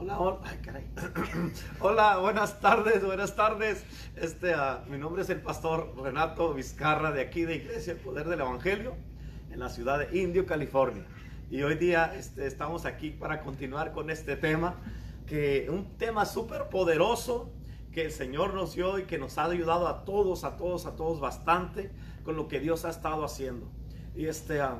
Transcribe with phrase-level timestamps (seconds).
[0.00, 0.84] Hola, hola, ay, caray.
[1.80, 3.82] hola, buenas tardes, buenas tardes.
[4.14, 8.28] Este, ah, mi nombre es el pastor Renato Vizcarra de aquí de Iglesia El Poder
[8.28, 8.94] del Evangelio
[9.50, 11.04] en la ciudad de Indio, California.
[11.50, 14.76] Y hoy día este, estamos aquí para continuar con este tema,
[15.26, 17.50] que un tema súper poderoso
[17.90, 20.94] que el Señor nos dio y que nos ha ayudado a todos, a todos, a
[20.94, 21.90] todos bastante
[22.22, 23.68] con lo que Dios ha estado haciendo.
[24.14, 24.78] Y este, ah,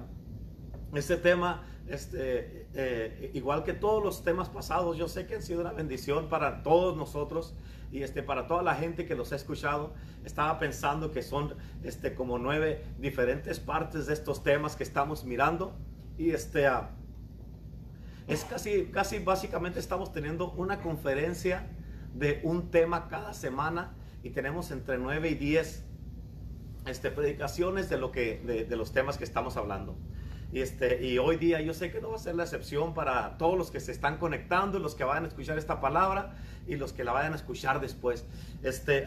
[0.95, 5.61] este tema este, eh, igual que todos los temas pasados, yo sé que han sido
[5.61, 7.55] una bendición para todos nosotros
[7.91, 9.95] y este, para toda la gente que los ha escuchado.
[10.25, 15.77] Estaba pensando que son este, como nueve diferentes partes de estos temas que estamos mirando
[16.17, 16.91] y este, ah,
[18.27, 21.67] es casi, casi básicamente estamos teniendo una conferencia
[22.15, 25.85] de un tema cada semana y tenemos entre nueve y diez
[26.87, 29.97] este, predicaciones de, lo que, de los temas que estamos hablando.
[30.51, 33.37] Y, este, y hoy día yo sé que no va a ser la excepción para
[33.37, 36.35] todos los que se están conectando, los que vayan a escuchar esta palabra
[36.67, 38.25] y los que la vayan a escuchar después.
[38.63, 39.07] Este,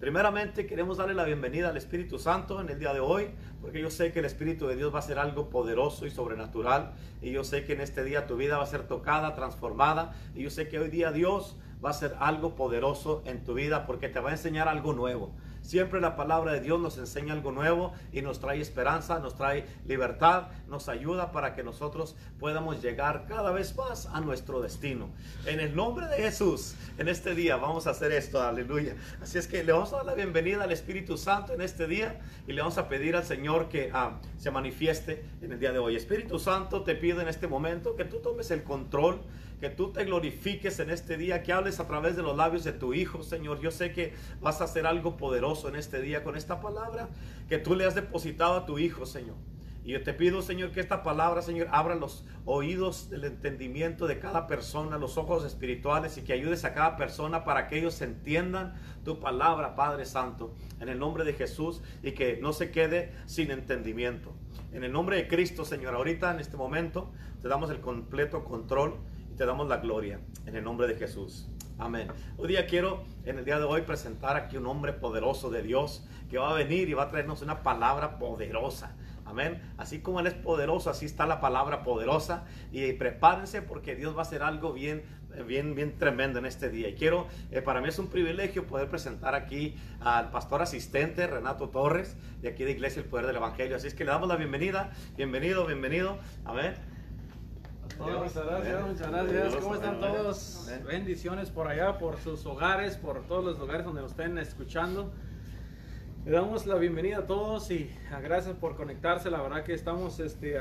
[0.00, 3.30] primeramente queremos darle la bienvenida al Espíritu Santo en el día de hoy,
[3.62, 6.92] porque yo sé que el Espíritu de Dios va a ser algo poderoso y sobrenatural.
[7.22, 10.14] Y yo sé que en este día tu vida va a ser tocada, transformada.
[10.34, 13.86] Y yo sé que hoy día Dios va a ser algo poderoso en tu vida
[13.86, 15.32] porque te va a enseñar algo nuevo.
[15.62, 19.64] Siempre la palabra de Dios nos enseña algo nuevo y nos trae esperanza, nos trae
[19.86, 25.08] libertad, nos ayuda para que nosotros podamos llegar cada vez más a nuestro destino.
[25.46, 28.96] En el nombre de Jesús, en este día vamos a hacer esto, aleluya.
[29.22, 32.20] Así es que le vamos a dar la bienvenida al Espíritu Santo en este día
[32.46, 35.78] y le vamos a pedir al Señor que ah, se manifieste en el día de
[35.78, 35.96] hoy.
[35.96, 39.20] Espíritu Santo, te pido en este momento que tú tomes el control
[39.62, 42.72] que tú te glorifiques en este día, que hables a través de los labios de
[42.72, 43.60] tu Hijo, Señor.
[43.60, 47.10] Yo sé que vas a hacer algo poderoso en este día con esta palabra
[47.48, 49.36] que tú le has depositado a tu Hijo, Señor.
[49.84, 54.18] Y yo te pido, Señor, que esta palabra, Señor, abra los oídos del entendimiento de
[54.18, 58.74] cada persona, los ojos espirituales y que ayudes a cada persona para que ellos entiendan
[59.04, 63.52] tu palabra, Padre Santo, en el nombre de Jesús y que no se quede sin
[63.52, 64.32] entendimiento.
[64.72, 68.98] En el nombre de Cristo, Señor, ahorita en este momento te damos el completo control
[69.46, 71.48] damos la gloria en el nombre de Jesús.
[71.78, 72.08] Amén.
[72.36, 76.06] Hoy día quiero en el día de hoy presentar aquí un hombre poderoso de Dios
[76.30, 78.96] que va a venir y va a traernos una palabra poderosa.
[79.24, 79.62] Amén.
[79.78, 82.44] Así como Él es poderoso, así está la palabra poderosa.
[82.70, 85.02] Y prepárense porque Dios va a hacer algo bien,
[85.46, 86.88] bien, bien tremendo en este día.
[86.88, 91.70] Y quiero, eh, para mí es un privilegio poder presentar aquí al pastor asistente Renato
[91.70, 93.76] Torres, de aquí de Iglesia El Poder del Evangelio.
[93.76, 94.92] Así es que le damos la bienvenida.
[95.16, 96.18] Bienvenido, bienvenido.
[96.44, 96.91] Amén
[98.02, 99.56] muchas gracias, muchas gracias.
[99.56, 100.70] ¿Cómo están todos?
[100.86, 105.12] Bendiciones por allá, por sus hogares, por todos los lugares donde nos estén escuchando.
[106.24, 107.90] Le damos la bienvenida a todos y
[108.22, 109.30] gracias por conectarse.
[109.30, 110.58] La verdad que estamos este,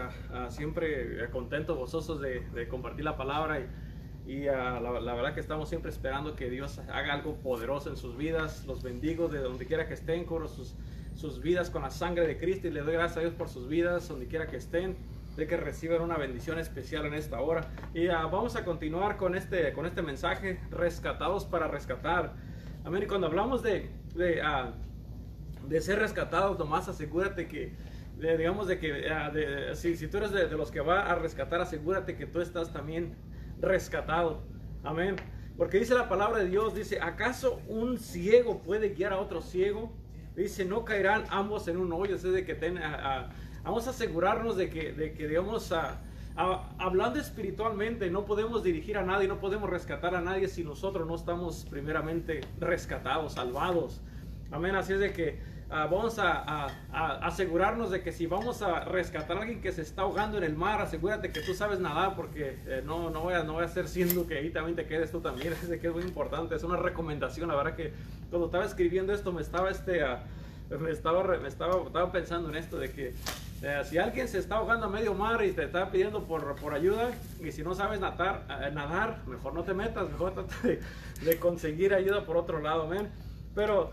[0.49, 6.35] siempre contentos, gozosos de, compartir la palabra y, y la, verdad que estamos siempre esperando
[6.35, 8.65] que Dios haga algo poderoso en sus vidas.
[8.65, 10.75] Los bendigo de donde quiera que estén, cubro sus,
[11.15, 13.67] sus vidas con la sangre de Cristo y le doy gracias a Dios por sus
[13.67, 14.97] vidas, donde quiera que estén
[15.35, 17.69] de que reciban una bendición especial en esta hora.
[17.93, 22.33] Y uh, vamos a continuar con este, con este mensaje, rescatados para rescatar.
[22.83, 23.03] Amén.
[23.03, 27.73] Y cuando hablamos de, de, uh, de ser rescatados, nomás asegúrate que,
[28.17, 31.15] de, digamos, de que uh, de, si, si, tú eres de, los que va a
[31.15, 33.15] rescatar, asegúrate que tú estás también
[33.59, 34.43] rescatado.
[34.83, 35.15] Amén.
[35.57, 39.93] Porque dice la palabra de Dios, dice, ¿acaso un ciego puede guiar a otro ciego?
[40.35, 42.79] Dice, no caerán ambos en un hoyo, es de que ten,
[43.63, 45.71] Vamos a asegurarnos de que, de que digamos,
[46.35, 51.15] hablando espiritualmente, no podemos dirigir a nadie, no podemos rescatar a nadie si nosotros no
[51.15, 54.01] estamos primeramente rescatados, salvados.
[54.51, 54.75] Amén.
[54.75, 55.39] Así es de que
[55.69, 60.01] ah, vamos a, asegurarnos de que si vamos a rescatar a alguien que se está
[60.01, 63.43] ahogando en el mar, asegúrate que tú sabes nadar porque eh, no, no, voy a,
[63.43, 65.53] no voy a ser siendo que ahí también te quedes tú también.
[65.69, 67.47] De que es muy importante, es una recomendación.
[67.47, 67.93] La verdad que
[68.31, 70.01] cuando estaba escribiendo esto me estaba este...
[70.79, 73.13] me estaba, me estaba, estaba pensando en esto de que
[73.63, 76.73] eh, si alguien se está ahogando a medio mar y te está pidiendo por, por
[76.73, 77.11] ayuda,
[77.43, 81.93] y si no sabes nadar, eh, nadar, mejor no te metas, mejor trata de, conseguir
[81.93, 83.09] ayuda por otro lado, amén.
[83.53, 83.91] Pero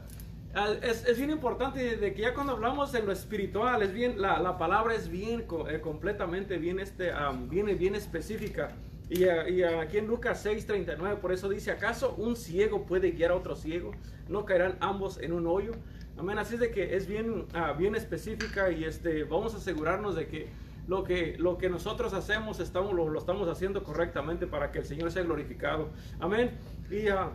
[0.82, 4.38] es, es, bien importante de que ya cuando hablamos en lo espiritual, es bien, la,
[4.38, 7.12] la palabra es bien, eh, completamente bien, este,
[7.50, 8.70] bien, bien específica.
[9.10, 13.36] Y, y, aquí en Lucas 6:39, por eso dice, ¿acaso un ciego puede guiar a
[13.36, 13.92] otro ciego?
[14.28, 15.72] ¿No caerán ambos en un hoyo?
[16.18, 16.36] Amén.
[16.38, 20.26] Así es de que es bien, ah, bien específica y este, vamos a asegurarnos de
[20.26, 20.48] que
[20.88, 25.12] lo que, lo que nosotros hacemos estamos, lo, estamos haciendo correctamente para que el Señor
[25.12, 25.90] sea glorificado.
[26.18, 26.58] Amén.
[26.90, 27.30] Y uh,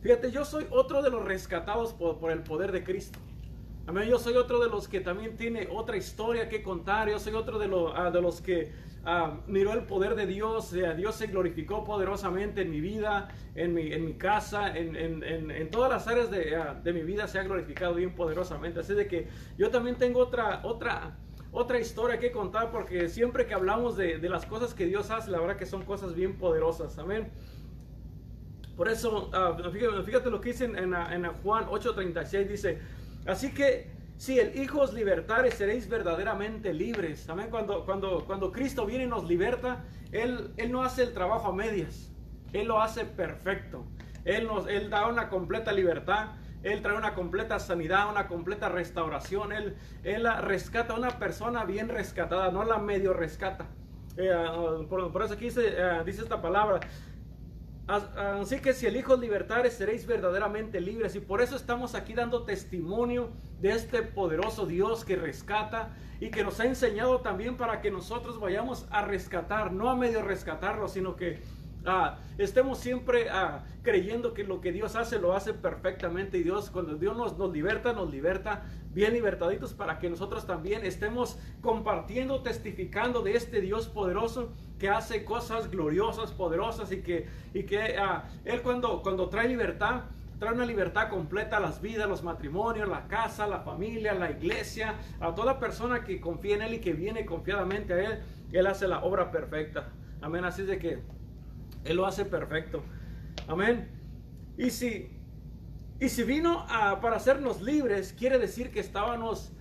[0.00, 3.18] fíjate, yo soy otro de los rescatados por, el poder de Cristo.
[3.86, 4.08] Amén.
[4.08, 7.10] Yo soy otro de los que también tiene otra historia que contar.
[7.10, 8.70] Yo soy otro de, ah, de los que
[9.04, 13.92] ah, miró el poder de Dios, Dios se glorificó poderosamente en mi vida, en mi,
[13.92, 17.42] en casa, en, en, en, todas las áreas de, ah, de, mi vida se ha
[17.42, 18.80] glorificado bien poderosamente.
[18.80, 23.96] Así de que yo también tengo otra, otra, historia que contar porque siempre que hablamos
[23.96, 26.98] de, las cosas que Dios hace, la verdad que son cosas bien poderosas.
[26.98, 27.30] Amén.
[28.76, 29.30] Por eso,
[29.72, 32.78] fíjate, fíjate, lo que dice en, en Juan 8:36, dice,
[33.26, 37.26] así que si el Hijo os libertare, seréis verdaderamente libres.
[37.30, 37.46] Amén.
[37.48, 39.82] Cuando, cuando, cuando Cristo viene y nos liberta,
[40.12, 42.12] él, él no hace el trabajo a medias.
[42.52, 43.86] Él lo hace perfecto.
[44.26, 46.32] Él, nos, él da una completa libertad.
[46.62, 49.54] Él trae una completa sanidad, una completa restauración.
[49.54, 53.68] Él, él rescata a una persona bien rescatada, no la medio rescata.
[54.18, 56.80] Eh, ah, por, eso aquí dice, ah, dice esta palabra.
[57.86, 61.16] Así que si el Hijo libertares seréis verdaderamente libres.
[61.16, 65.90] Y por eso estamos aquí dando testimonio de este poderoso Dios que rescata
[66.20, 70.22] y que nos ha enseñado también para que nosotros vayamos a rescatar, no a medio
[70.22, 71.40] rescatarlo, sino que
[71.86, 76.68] Ah, estemos siempre ah, creyendo que lo que Dios hace lo hace perfectamente y Dios
[76.70, 82.42] cuando Dios nos, nos, liberta, nos liberta bien libertaditos para que nosotros también estemos compartiendo,
[82.42, 88.28] testificando de este Dios poderoso que hace cosas gloriosas, poderosas y que, y que ah,
[88.44, 90.02] Él cuando, cuando trae libertad,
[90.40, 94.96] trae una libertad completa a las vidas, los matrimonios, la casa, la familia, la iglesia,
[95.20, 98.18] a toda persona que confía en Él y que viene confiadamente a Él,
[98.50, 99.92] Él hace la obra perfecta.
[100.20, 101.20] Amén, así de que...
[101.84, 102.82] Él lo hace perfecto.
[103.48, 103.88] Amén.
[104.58, 105.10] Y si,
[105.98, 106.66] y si vino
[107.00, 109.52] para hacernos libres, quiere decir que estábamos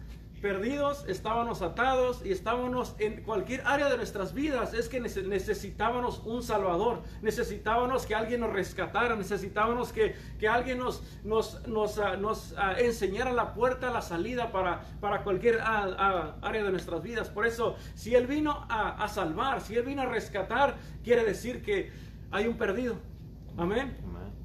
[0.41, 4.73] perdidos, estábamos atados y estábamos en cualquier área de nuestras vidas.
[4.73, 11.03] Es que necesitábamos un Salvador, necesitábamos que alguien nos rescatara, necesitábamos que, que alguien nos,
[11.23, 16.63] nos, nos, ah, nos ah, enseñara la puerta, la salida para, para cualquier ah, área
[16.63, 17.29] de nuestras vidas.
[17.29, 21.61] Por eso, si Él vino a, a salvar, si Él vino a rescatar, quiere decir
[21.61, 21.91] que
[22.31, 22.95] hay un perdido.
[23.57, 23.97] Amén.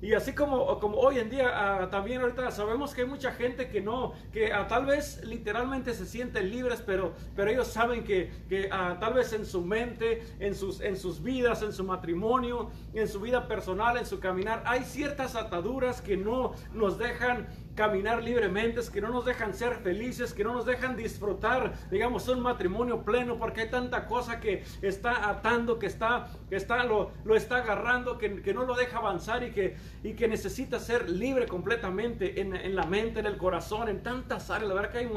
[0.04, 3.70] Y así como, como hoy en día, ah, también ahorita sabemos que hay mucha gente
[3.70, 8.30] que no, que ah, tal vez literalmente se sienten libres, pero, pero ellos saben que,
[8.46, 12.70] que ah, tal vez en su mente, en sus, en sus vidas, en su matrimonio,
[12.92, 18.22] en su vida personal, en su caminar, hay ciertas ataduras que no nos dejan caminar
[18.22, 23.04] libremente, que no nos dejan ser felices, que no nos dejan disfrutar, digamos, un matrimonio
[23.04, 27.58] pleno, porque hay tanta cosa que está atando, que está, que está, lo, lo está
[27.58, 32.40] agarrando, que, que, no lo deja avanzar y que, y que necesita ser libre completamente
[32.40, 34.68] en, en la mente, en el corazón, en tantas áreas.
[34.68, 35.10] La verdad que hay,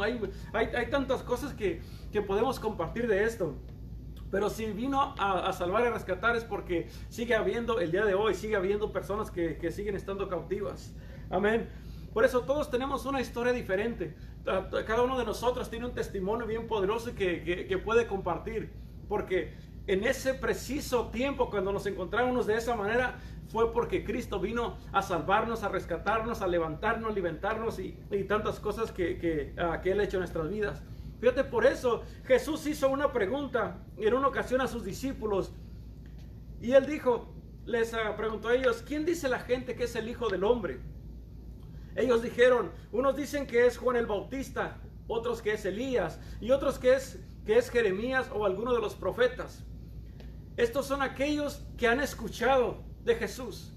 [0.54, 1.82] hay, hay, tantas cosas que,
[2.12, 3.56] que podemos compartir de esto.
[4.30, 8.14] Pero si vino a, a, salvar y rescatar es porque sigue habiendo, el día de
[8.14, 10.94] hoy, sigue habiendo personas que, que siguen estando cautivas.
[11.30, 11.70] Amén.
[12.18, 14.16] Por eso todos tenemos una historia diferente.
[14.44, 18.72] Cada uno de nosotros tiene un testimonio bien poderoso que, que, puede compartir.
[19.08, 19.54] Porque
[19.86, 23.20] en ese preciso tiempo, cuando nos encontramos de esa manera,
[23.50, 28.92] fue porque Cristo vino a salvarnos, a rescatarnos, a levantarnos, alimentarnos y, y tantas cosas
[28.92, 30.82] que, uh, que Él ha hecho en nuestras vidas.
[31.20, 35.54] Fíjate, por eso Jesús hizo una pregunta en una ocasión a sus discípulos.
[36.64, 37.32] Y Él dijo,
[37.68, 40.80] les uh, preguntó a ellos, ¿quién dice la gente que es el Hijo del Hombre?
[41.96, 46.78] Ellos dijeron, unos dicen que es Juan el Bautista, otros que es Elías y otros
[46.80, 49.64] que es, que es Jeremías o alguno de los profetas.
[50.58, 53.74] Estos son aquellos que han escuchado de Jesús.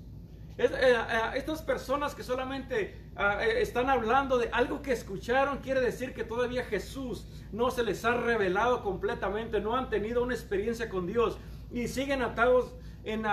[0.59, 5.81] Eh, eh, estas personas que solamente ah, eh, están hablando de algo que escucharon, quiere
[5.81, 10.91] decir que todavía Jesús no se les ha revelado completamente, no han tenido una experiencia
[10.91, 11.39] con Dios
[11.73, 12.75] y siguen atados
[13.05, 13.25] en,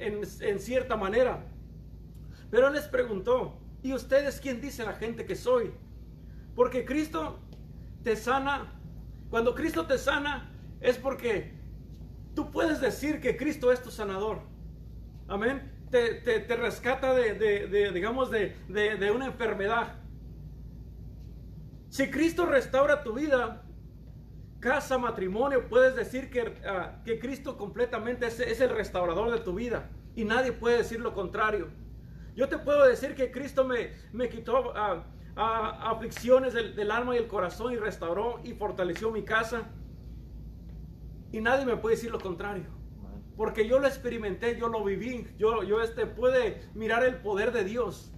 [0.00, 1.44] en, en cierta manera.
[2.50, 5.72] Pero Él les preguntó, ¿Y ustedes quién dice la gente que soy?
[6.54, 7.38] Porque Cristo
[8.02, 8.72] te sana.
[9.30, 11.52] Cuando Cristo te sana es porque
[12.34, 14.40] tú puedes decir que Cristo es tu sanador.
[15.28, 15.72] Amén.
[15.90, 19.94] Te, te, rescata de, digamos, de, de, una enfermedad.
[21.88, 23.64] Si Cristo restaura tu vida,
[24.60, 29.54] casa, matrimonio, puedes decir que, ah, que Cristo completamente es, es el restaurador de tu
[29.54, 29.88] vida.
[30.14, 31.68] Y nadie puede decir lo contrario.
[32.38, 35.04] Yo te puedo decir que Cristo me, me quitó a
[35.90, 39.68] aflicciones del, alma y el corazón y restauró y fortaleció mi casa.
[41.32, 42.66] Y nadie me puede decir lo contrario.
[43.36, 45.26] Porque yo lo experimenté, yo lo viví.
[45.36, 48.12] Yo, yo este, puede mirar el poder de Dios.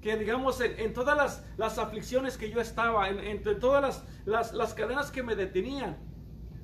[0.00, 4.74] Que digamos, en, todas las, las, aflicciones que yo estaba, en, en todas las, las
[4.74, 5.98] cadenas que me detenían,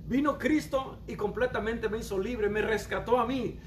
[0.06, 3.58] vino Cristo y completamente me hizo libre, me rescató a mí.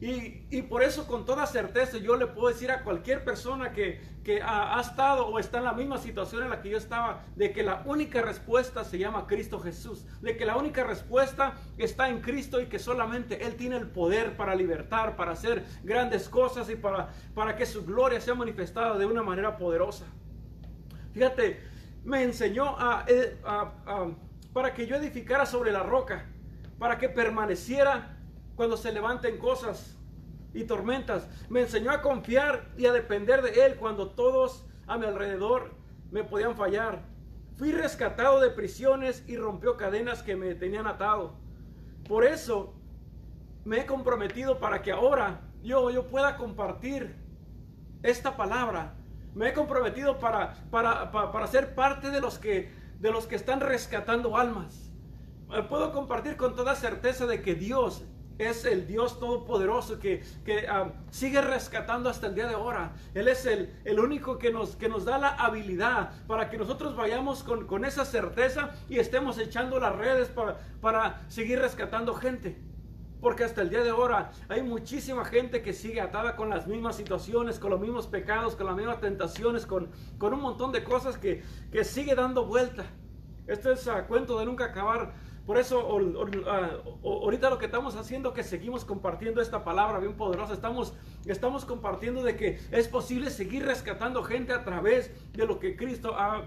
[0.00, 4.40] Y, por eso con toda certeza yo le puedo decir a cualquier persona que, que
[4.40, 7.64] ha, estado o está en la misma situación en la que yo estaba, de que
[7.64, 12.60] la única respuesta se llama Cristo Jesús, de que la única respuesta está en Cristo
[12.60, 17.08] y que solamente Él tiene el poder para libertar, para hacer grandes cosas y para,
[17.34, 20.04] para que su gloria sea manifestada de una manera poderosa.
[21.12, 21.60] Fíjate,
[22.04, 22.76] me enseñó
[23.08, 23.36] eh,
[24.52, 26.26] para que yo edificara sobre la roca,
[26.78, 28.17] para que permaneciera
[28.58, 29.96] cuando se levanten cosas
[30.52, 31.28] y tormentas.
[31.48, 35.76] Me enseñó a confiar y a depender de Él cuando todos a mi alrededor
[36.10, 37.04] me podían fallar.
[37.56, 41.36] Fui rescatado de prisiones y rompió cadenas que me tenían atado.
[42.08, 42.74] Por eso
[43.64, 47.14] me he comprometido para que ahora yo, yo pueda compartir
[48.02, 48.96] esta palabra.
[49.36, 53.60] Me he comprometido para, para, para, ser parte de los, que, de los que están
[53.60, 54.90] rescatando almas.
[55.68, 58.02] Puedo compartir con toda certeza de que Dios
[58.38, 60.22] es el Dios Todopoderoso que,
[60.68, 62.92] ah, sigue rescatando hasta el día de ahora.
[63.14, 66.96] Él es el, el, único que nos, que nos da la habilidad para que nosotros
[66.96, 72.56] vayamos con, esa certeza y estemos echando las redes para, para seguir rescatando gente.
[73.20, 76.94] Porque hasta el día de ahora hay muchísima gente que sigue atada con las mismas
[76.94, 81.18] situaciones, con los mismos pecados, con las mismas tentaciones, con, con un montón de cosas
[81.18, 81.42] que,
[81.72, 82.84] que sigue dando vuelta.
[83.48, 85.14] Esto es a cuento de nunca acabar
[85.48, 85.98] por eso
[86.46, 86.70] ah,
[87.02, 90.52] ahorita lo que estamos haciendo es que seguimos compartiendo esta palabra bien poderosa.
[90.52, 90.92] Estamos,
[91.24, 96.14] estamos compartiendo de que es posible seguir rescatando gente a través de lo que Cristo
[96.18, 96.44] ha,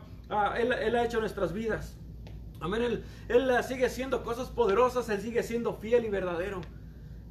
[0.56, 1.98] él, ha hecho en nuestras vidas.
[2.60, 3.04] Amén.
[3.28, 5.10] Él, sigue haciendo cosas poderosas.
[5.10, 6.62] Él sigue siendo fiel y verdadero.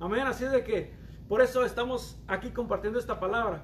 [0.01, 0.27] Amén.
[0.27, 0.93] Así de que
[1.29, 3.63] por eso estamos aquí compartiendo esta palabra.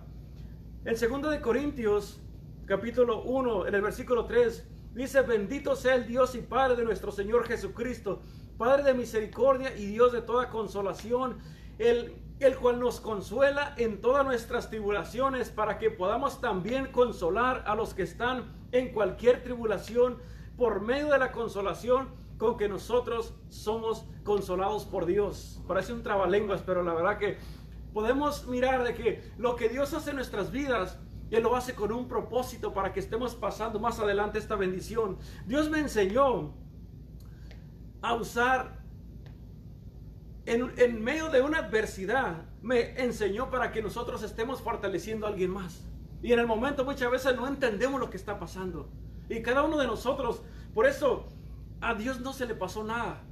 [0.85, 2.21] En 2 de Corintios,
[2.67, 4.65] capítulo 1, en el versículo 3,
[4.97, 8.23] Dice, bendito sea el Dios y Padre de nuestro Señor Jesucristo,
[8.57, 11.37] Padre de misericordia y Dios de toda consolación,
[11.79, 17.75] el, el cual nos consuela en todas nuestras tribulaciones para que podamos también consolar a
[17.75, 20.17] los que están en cualquier tribulación
[20.57, 25.63] por medio de la consolación con que nosotros somos consolados por Dios.
[25.69, 27.37] Parece un trabalenguas, pero la verdad que
[27.93, 30.99] podemos mirar de que lo que Dios hace en nuestras vidas
[31.31, 35.19] él lo hace con un propósito para que estemos pasando más adelante esta bendición.
[35.47, 36.55] Dios me enseñó
[38.03, 38.85] a usar
[40.47, 45.83] en, medio de una adversidad, me enseñó para que nosotros estemos fortaleciendo a alguien más.
[46.23, 48.89] Y en el momento muchas veces no entendemos lo que está pasando.
[49.29, 50.43] Y cada uno de nosotros,
[50.73, 51.27] por eso
[51.81, 53.23] a Dios no se le pasó nada.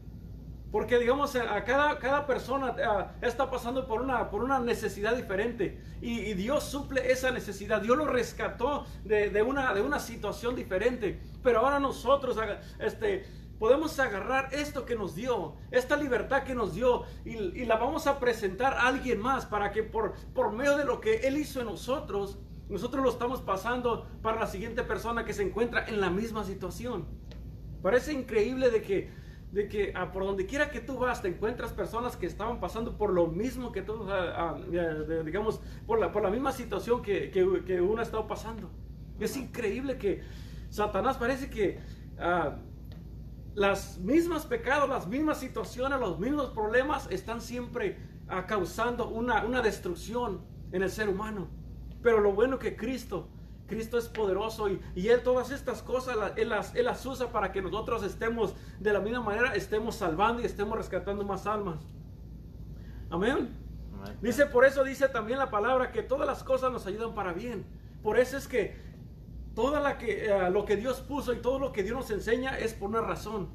[0.74, 2.74] Porque digamos, a cada, cada persona
[3.22, 5.80] está pasando por una, por una necesidad diferente.
[6.00, 7.80] Y, Dios suple esa necesidad.
[7.80, 11.20] Dios lo rescató de, una, de una situación diferente.
[11.44, 12.36] Pero ahora nosotros
[12.80, 13.24] este,
[13.60, 18.18] podemos agarrar esto que nos dio, esta libertad que nos dio, y, la vamos a
[18.18, 21.66] presentar a alguien más para que por, por medio de lo que Él hizo en
[21.66, 22.36] nosotros,
[22.68, 27.06] nosotros lo estamos pasando para la siguiente persona que se encuentra en la misma situación.
[27.80, 29.23] Parece increíble de que
[29.54, 32.98] de que ah, por donde quiera que tú vas te encuentras personas que estaban pasando
[32.98, 34.58] por lo mismo que tú, ah, ah,
[35.24, 38.68] digamos, por la, por la misma situación que, que, uno ha estado pasando.
[39.20, 40.22] Es increíble que
[40.70, 41.78] Satanás parece que
[43.54, 47.96] las mismas pecados, las mismas situaciones, los mismos problemas están siempre
[48.48, 50.40] causando una, una destrucción
[50.72, 51.48] en el ser humano.
[52.02, 53.28] Pero lo bueno que Cristo
[53.66, 57.50] Cristo es poderoso y, y, Él todas estas cosas, él las, él las usa para
[57.50, 61.80] que nosotros estemos de la misma manera, estemos salvando y estemos rescatando más almas.
[63.10, 63.64] Amén.
[64.20, 67.64] Dice, por eso dice también la palabra que todas las cosas nos ayudan para bien.
[68.02, 68.76] Por eso es que
[69.54, 72.90] todo eh, lo que Dios puso y todo lo que Dios nos enseña es por
[72.90, 73.48] una razón.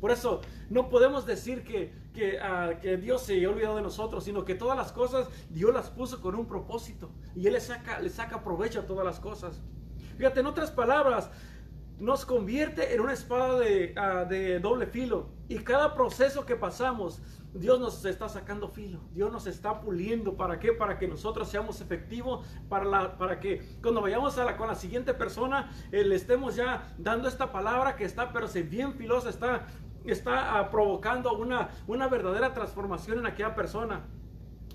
[0.00, 0.40] Por eso
[0.70, 4.54] no podemos decir que, que, ah, que, Dios se ha olvidado de nosotros, sino que
[4.54, 8.42] todas las cosas Dios las puso con un propósito y Él le saca, le saca
[8.42, 9.60] provecho a todas las cosas.
[10.16, 11.30] Fíjate, en otras palabras,
[11.98, 17.22] nos convierte en una espada de, ah, de doble filo y cada proceso que pasamos,
[17.54, 20.36] Dios nos está sacando filo, Dios nos está puliendo.
[20.36, 20.72] ¿Para qué?
[20.72, 24.74] Para que nosotros seamos efectivos, para, la, para que cuando vayamos a la, con la
[24.74, 29.28] siguiente persona, eh, le estemos ya dando esta palabra que está, pero se bien filosa,
[29.28, 29.66] está
[30.10, 34.02] está ah, provocando una, una verdadera transformación en aquella persona.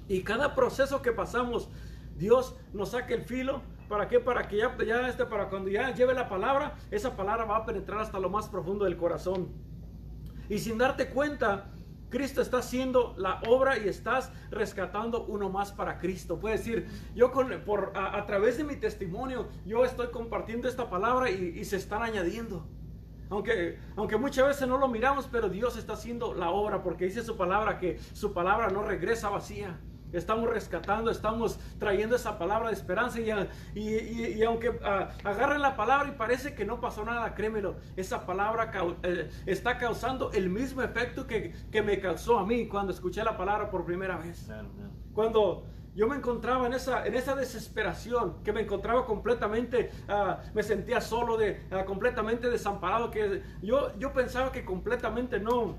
[0.07, 1.69] Y cada proceso que pasamos,
[2.15, 3.61] Dios nos saque el filo.
[3.89, 4.19] ¿Para qué?
[4.19, 7.65] Para que ya, ya este, para cuando ya lleve la palabra, esa palabra va a
[7.65, 9.49] penetrar hasta lo más profundo del corazón.
[10.49, 11.71] Y sin darte cuenta,
[12.09, 16.39] Cristo está haciendo la obra y estás rescatando uno más para Cristo.
[16.39, 21.29] Puede decir, yo con, por, a, través de mi testimonio, yo estoy compartiendo esta palabra
[21.29, 22.65] y, y se están añadiendo.
[23.29, 27.23] Aunque, aunque muchas veces no lo miramos, pero Dios está haciendo la obra porque dice
[27.23, 29.79] su palabra que su palabra no regresa vacía.
[30.13, 33.29] Estamos rescatando, estamos trayendo esa palabra de esperanza y,
[33.75, 38.71] y, aunque ah, agarren la palabra y parece que no pasó nada, créemelo, esa palabra
[39.03, 43.35] eh, está causando el mismo efecto que, que, me causó a mí cuando escuché la
[43.35, 44.49] palabra por primera vez.
[45.13, 45.65] Cuando
[45.97, 51.01] yo me encontraba en esa, en esa desesperación, que me encontraba completamente, ah, me sentía
[51.01, 55.75] solo, de, ah, completamente desamparado, que yo, yo pensaba que completamente no,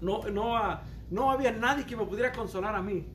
[0.00, 3.06] no, no, no había nadie que me pudiera consolar a mí.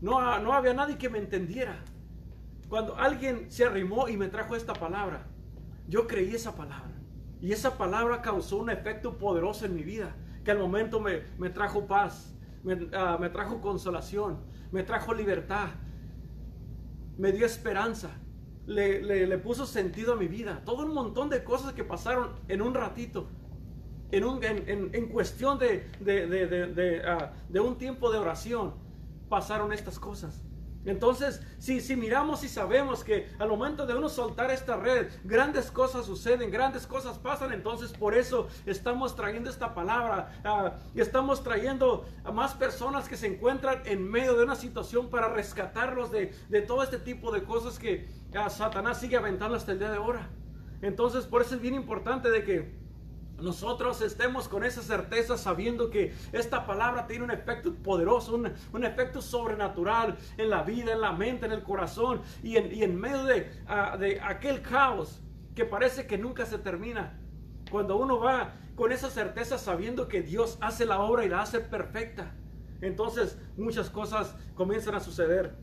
[0.00, 0.20] No,
[0.52, 1.82] había nadie que me entendiera.
[2.68, 5.26] Cuando alguien se arrimó y me trajo esta palabra,
[5.88, 6.92] yo creí esa palabra.
[7.40, 10.14] Y esa palabra causó un efecto poderoso en mi vida,
[10.44, 12.32] que al momento me, trajo paz,
[12.94, 14.38] ah, me, trajo consolación,
[14.72, 15.68] me trajo libertad,
[17.18, 18.10] me dio esperanza,
[18.66, 20.62] le, puso sentido a mi vida.
[20.64, 23.28] Todo un montón de cosas que pasaron en un ratito,
[24.10, 28.74] en, un, en, cuestión de, de, ah, de un tiempo de oración
[29.28, 30.42] pasaron estas cosas.
[30.84, 35.70] Entonces, si, si miramos y sabemos que al momento de uno soltar esta red, grandes
[35.70, 41.42] cosas suceden, grandes cosas pasan, entonces por eso estamos trayendo esta palabra ah, y estamos
[41.42, 46.34] trayendo a más personas que se encuentran en medio de una situación para rescatarlos de,
[46.66, 50.28] todo este tipo de cosas que ah, Satanás sigue aventando hasta el día de ahora.
[50.82, 52.83] Entonces, por eso es bien importante de que
[53.38, 59.20] nosotros estemos con esa certeza sabiendo que esta palabra tiene un efecto poderoso, un, efecto
[59.20, 63.96] sobrenatural en la vida, en la mente, en el corazón y en, medio de, ah,
[63.98, 65.20] de aquel caos
[65.54, 67.18] que parece que nunca se termina.
[67.70, 71.60] Cuando uno va con esa certeza sabiendo que Dios hace la obra y la hace
[71.60, 72.34] perfecta,
[72.80, 75.56] entonces muchas cosas comienzan a suceder.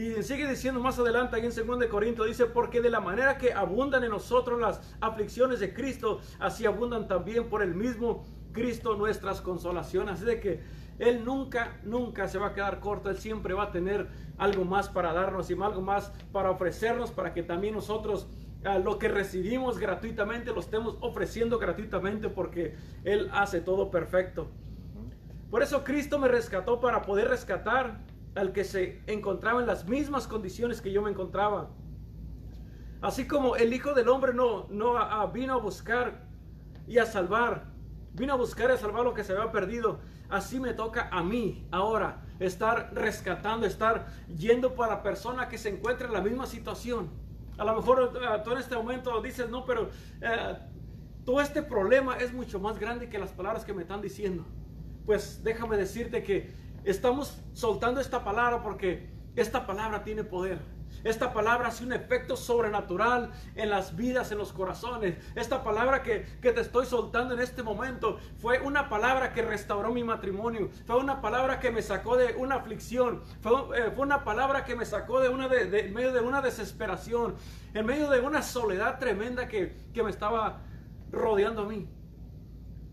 [0.00, 3.52] Y sigue diciendo más adelante ahí en 2 Corintios, dice, porque de la manera que
[3.52, 9.42] abundan en nosotros las aflicciones de Cristo, así abundan también por el mismo Cristo nuestras
[9.42, 10.14] consolaciones.
[10.14, 10.62] Así de que
[10.98, 14.88] Él nunca, nunca se va a quedar corto, Él siempre va a tener algo más
[14.88, 18.26] para darnos y algo más para ofrecernos, para que también nosotros
[18.64, 24.48] a lo que recibimos gratuitamente lo estemos ofreciendo gratuitamente porque Él hace todo perfecto.
[25.50, 30.26] Por eso Cristo me rescató para poder rescatar al que se encontraba en las mismas
[30.26, 31.70] condiciones que yo me encontraba.
[33.00, 34.94] Así como el Hijo del Hombre no, no
[35.32, 36.26] vino a buscar
[36.86, 37.66] y a salvar,
[38.12, 40.00] vino a buscar y a salvar lo que se había perdido.
[40.28, 45.70] Así me toca a mí ahora estar rescatando, estar yendo para la persona que se
[45.70, 47.10] encuentra en la misma situación.
[47.58, 52.16] A lo mejor uh, tú en este momento dices, no, pero uh, todo este problema
[52.16, 54.44] es mucho más grande que las palabras que me están diciendo.
[55.04, 56.52] Pues déjame decirte que
[56.84, 60.58] Estamos soltando esta palabra porque esta palabra tiene poder.
[61.04, 65.16] Esta palabra hace un efecto sobrenatural en las vidas, en los corazones.
[65.34, 70.04] Esta palabra que, te estoy soltando en este momento fue una palabra que restauró mi
[70.04, 70.68] matrimonio.
[70.86, 73.22] Fue una palabra que me sacó de una aflicción.
[73.40, 77.36] Fue, eh, una palabra que me sacó de una medio de una desesperación.
[77.72, 80.60] En medio de una soledad tremenda que, que me estaba
[81.10, 81.88] rodeando a mí.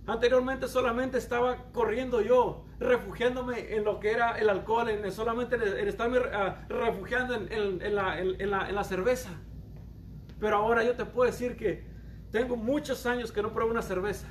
[0.06, 5.88] Anteriormente solamente estaba corriendo yo, refugiándome en lo que era el alcohol, en, solamente en,
[5.88, 9.30] estarme ah, refugiando en, la, en la cerveza.
[10.40, 11.84] Pero ahora yo te puedo decir que
[12.32, 14.28] tengo muchos años que no pruebo una cerveza.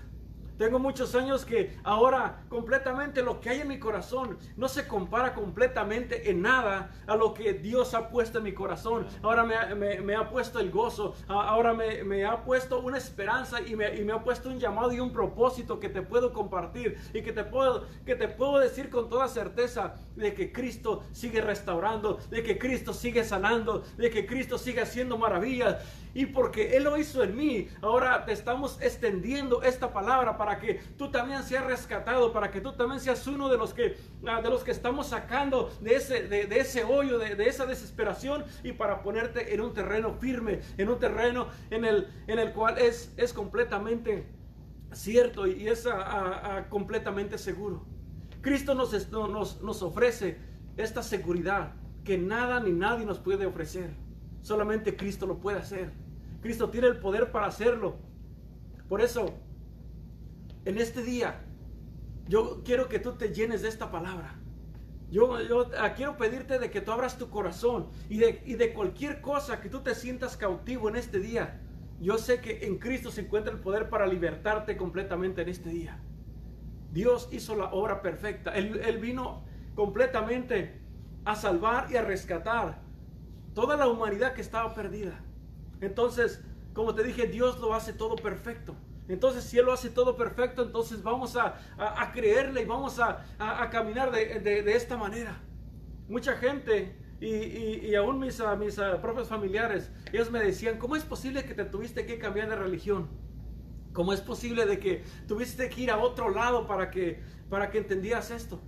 [0.59, 5.35] Tengo muchos años que ahora completamente lo que hay en mi corazón no se compara
[5.35, 9.07] completamente en nada a lo que Dios ha puesto en mi corazón.
[9.23, 14.25] Ahora me, ha puesto el gozo, ahora me, ha puesto una esperanza y, me, ha
[14.25, 18.15] puesto un llamado y un propósito que te puedo compartir y que te puedo, que
[18.15, 23.25] te puedo decir con toda certeza de que Cristo sigue restaurando, de que Cristo sigue
[23.25, 25.77] sanando, de que Cristo sigue haciendo maravillas.
[26.15, 30.75] Y porque Él lo hizo en mí, ahora te estamos extendiendo esta palabra para que
[30.97, 34.49] tú también seas rescatado, para que tú también seas uno de los que, ah, de
[34.49, 39.53] los que estamos sacando de ese, de, ese hoyo, de, esa desesperación y para ponerte
[39.53, 44.27] en un terreno firme, en un terreno en el, en el cual es, es completamente
[44.93, 47.85] cierto y es ah, ah, completamente seguro.
[48.41, 50.39] Cristo nos, nos, nos ofrece
[50.77, 51.73] esta seguridad
[52.05, 53.91] que nada ni nadie nos puede ofrecer.
[54.41, 55.91] Solamente Cristo lo puede hacer.
[56.41, 57.97] Cristo tiene el poder para hacerlo.
[58.89, 59.35] Por eso,
[60.67, 61.41] en este día,
[62.29, 64.35] yo quiero que tú te llenes de esta palabra.
[65.13, 68.75] Yo, yo ah, quiero pedirte de que tú abras tu corazón y de, y de
[68.75, 71.61] cualquier cosa que tú te sientas cautivo en este día.
[72.01, 76.01] Yo sé que en Cristo se encuentra el poder para libertarte completamente en este día.
[76.93, 78.53] Dios hizo la obra perfecta.
[78.57, 79.45] Él, él vino
[79.77, 80.81] completamente
[81.25, 82.81] a salvar y a rescatar
[83.55, 85.21] toda la humanidad que estaba perdida.
[85.81, 86.43] Entonces,
[86.75, 88.75] como te dije, Dios lo hace todo perfecto.
[89.09, 91.55] Entonces, si Él lo hace todo perfecto, entonces vamos a,
[92.13, 93.25] creerle y vamos a,
[93.71, 95.41] caminar de, esta manera.
[96.09, 101.45] mucha gente y, y, aún mis, mis propios familiares, ellos me decían, ¿cómo es posible
[101.45, 103.09] que te tuviste que cambiar de religión?
[103.93, 107.79] ¿Cómo es posible de que tuviste que ir a otro lado para que, para que
[107.79, 108.61] entendías esto?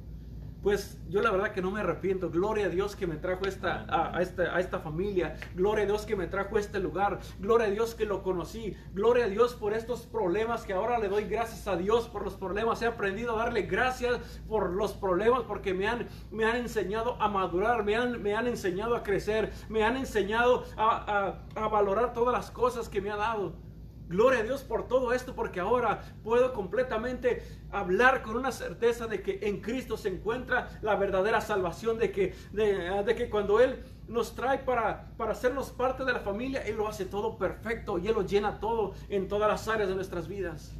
[0.62, 2.30] Pues yo la verdad que no me arrepiento.
[2.30, 5.36] Gloria a Dios que me trajo esta, a, esta, a esta familia.
[5.54, 7.20] Gloria a Dios que me trajo este lugar.
[7.38, 8.76] Gloria a Dios que lo conocí.
[8.92, 12.34] Gloria a Dios por estos problemas que ahora le doy gracias a Dios por los
[12.34, 12.82] problemas.
[12.82, 14.18] He aprendido a darle gracias
[14.48, 18.48] por los problemas porque me han, me han enseñado a madurar, me han, me han
[18.48, 23.10] enseñado a crecer, me han enseñado a, a, a valorar todas las cosas que me
[23.10, 23.67] ha dado.
[24.08, 29.20] Gloria a Dios por todo esto, porque ahora puedo completamente hablar con una certeza de
[29.20, 34.34] que en Cristo se encuentra la verdadera salvación, de que, de, que cuando Él nos
[34.34, 38.14] trae para, para hacernos parte de la familia, Él lo hace todo perfecto y Él
[38.14, 40.74] lo llena todo en todas las áreas de nuestras vidas.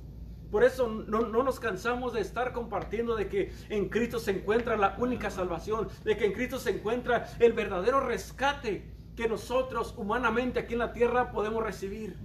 [0.51, 4.79] Por eso no, no, nos cansamos de estar compartiendo de que en Cristo se encuentra
[4.79, 10.61] la única salvación, de que en Cristo se encuentra el verdadero rescate que nosotros humanamente
[10.61, 12.17] aquí en la tierra podemos recibir.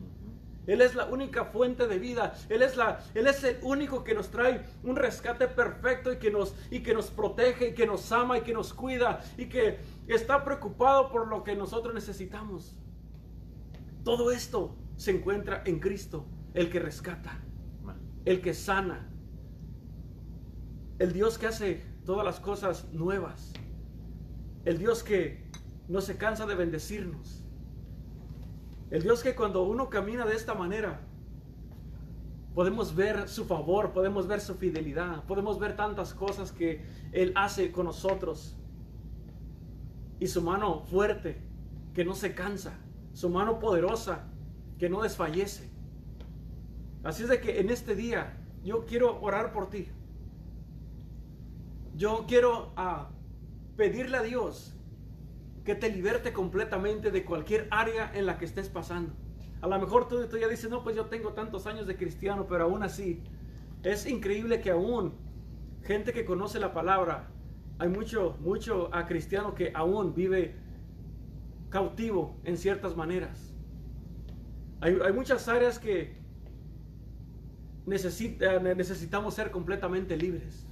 [0.66, 2.34] Él es la única fuente de vida.
[2.50, 6.32] Él es, la, él es el único que nos trae un rescate perfecto y que,
[6.32, 9.80] nos, y que nos protege y que nos ama y que nos cuida y que
[10.08, 12.76] está preocupado por lo que nosotros necesitamos.
[14.04, 17.40] Todo esto se encuentra en Cristo, el que rescata,
[18.26, 19.10] el que sana,
[21.00, 23.54] el Dios que hace todas las cosas nuevas,
[24.66, 25.50] el Dios que
[25.88, 27.43] no se cansa de bendecirnos
[28.94, 31.00] el Dios que cuando uno camina de esta manera,
[32.54, 37.72] podemos ver su favor, podemos ver su fidelidad, podemos ver tantas cosas que Él hace
[37.72, 38.56] con nosotros.
[40.20, 41.42] Y su mano fuerte,
[41.96, 42.78] que no se cansa,
[43.14, 44.28] su mano poderosa,
[44.78, 45.72] que no desfallece.
[47.04, 49.88] Así es de que en este día yo quiero orar por ti.
[51.96, 53.10] Yo quiero ah,
[53.76, 54.73] pedirle a Dios
[55.64, 59.14] que te liberte completamente de cualquier área en la que estés pasando.
[59.62, 62.66] A lo mejor tú, ya dices, no, pues yo tengo tantos años de cristiano, pero
[62.66, 63.24] aún así,
[63.82, 65.14] es increíble que aún
[65.84, 67.30] gente que conoce la palabra,
[67.80, 70.56] hay mucho, mucho a cristiano que aún vive
[71.70, 73.54] cautivo en ciertas maneras.
[74.82, 76.18] Hay, hay muchas áreas que
[77.86, 80.68] necesita, necesitamos ser completamente libres.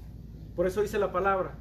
[0.56, 1.58] Por eso dice la palabra,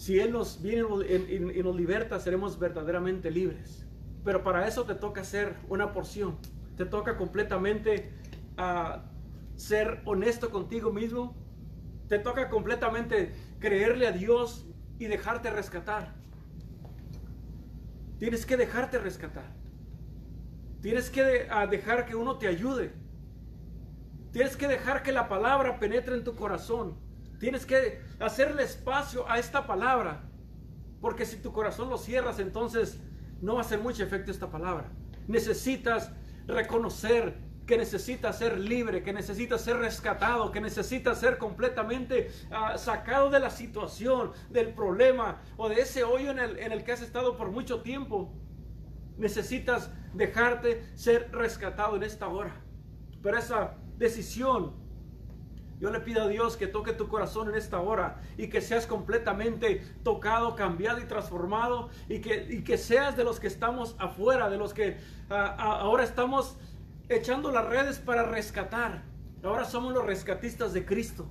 [0.00, 0.88] si Él nos viene
[1.28, 3.86] y nos liberta, seremos verdaderamente libres.
[4.24, 6.38] Pero para eso te toca hacer una porción.
[6.78, 8.10] Te toca completamente
[8.56, 9.04] a
[9.56, 11.36] ser honesto contigo mismo.
[12.08, 14.66] Te toca completamente creerle a Dios
[14.98, 16.14] y dejarte rescatar.
[18.18, 19.52] Tienes que dejarte rescatar.
[20.80, 22.94] Tienes que dejar que uno te ayude.
[24.32, 27.09] Tienes que dejar que la palabra penetre en tu corazón.
[27.40, 30.22] Tienes que hacerle espacio a esta palabra.
[31.00, 33.00] Porque si tu corazón lo cierras, entonces
[33.40, 34.92] no va a hacer mucho efecto esta palabra.
[35.26, 36.12] Necesitas
[36.46, 43.30] reconocer que necesitas ser libre, que necesitas ser rescatado, que necesitas ser completamente ah, sacado
[43.30, 47.00] de la situación, del problema o de ese hoyo en el, en el que has
[47.00, 48.34] estado por mucho tiempo.
[49.16, 52.60] Necesitas dejarte ser rescatado en esta hora.
[53.22, 54.74] Pero esa decisión
[55.80, 58.86] yo le pido a Dios que toque tu corazón en esta hora y que seas
[58.86, 64.58] completamente tocado, cambiado y transformado y que, que seas de los que estamos afuera, de
[64.58, 64.98] los que
[65.30, 66.58] ahora estamos
[67.08, 69.04] echando las redes para rescatar.
[69.42, 71.26] Ahora somos los rescatistas de Cristo.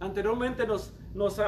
[0.00, 1.40] Anteriormente nos, nos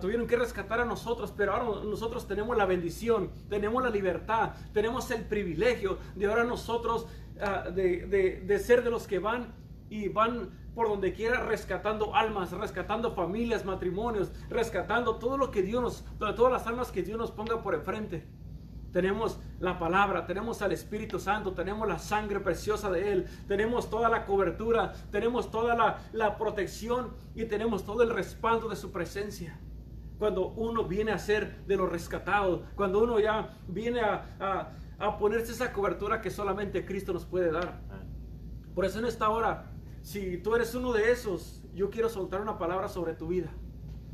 [0.00, 5.10] tuvieron que rescatar a nosotros, pero ahora nosotros tenemos la bendición, tenemos la libertad, tenemos
[5.10, 7.08] el privilegio de ahora nosotros
[7.74, 12.52] de, de, de ser de los que van y van por donde quiera rescatando almas,
[12.52, 17.30] rescatando familias, matrimonios, rescatando todo lo que Dios nos, todas las almas que Dios nos
[17.30, 18.26] ponga por enfrente.
[18.92, 24.08] Tenemos la palabra, tenemos al Espíritu Santo, tenemos la sangre preciosa de Él, tenemos toda
[24.08, 29.58] la cobertura, tenemos toda la, protección y tenemos todo el respaldo de su presencia.
[30.18, 35.52] Cuando uno viene a ser de los rescatados, cuando uno ya viene a, a ponerse
[35.52, 37.80] esa cobertura que solamente Cristo nos puede dar.
[38.74, 39.75] Por eso en esta hora
[40.06, 43.50] si tú eres uno de esos, yo quiero soltar una palabra sobre tu vida.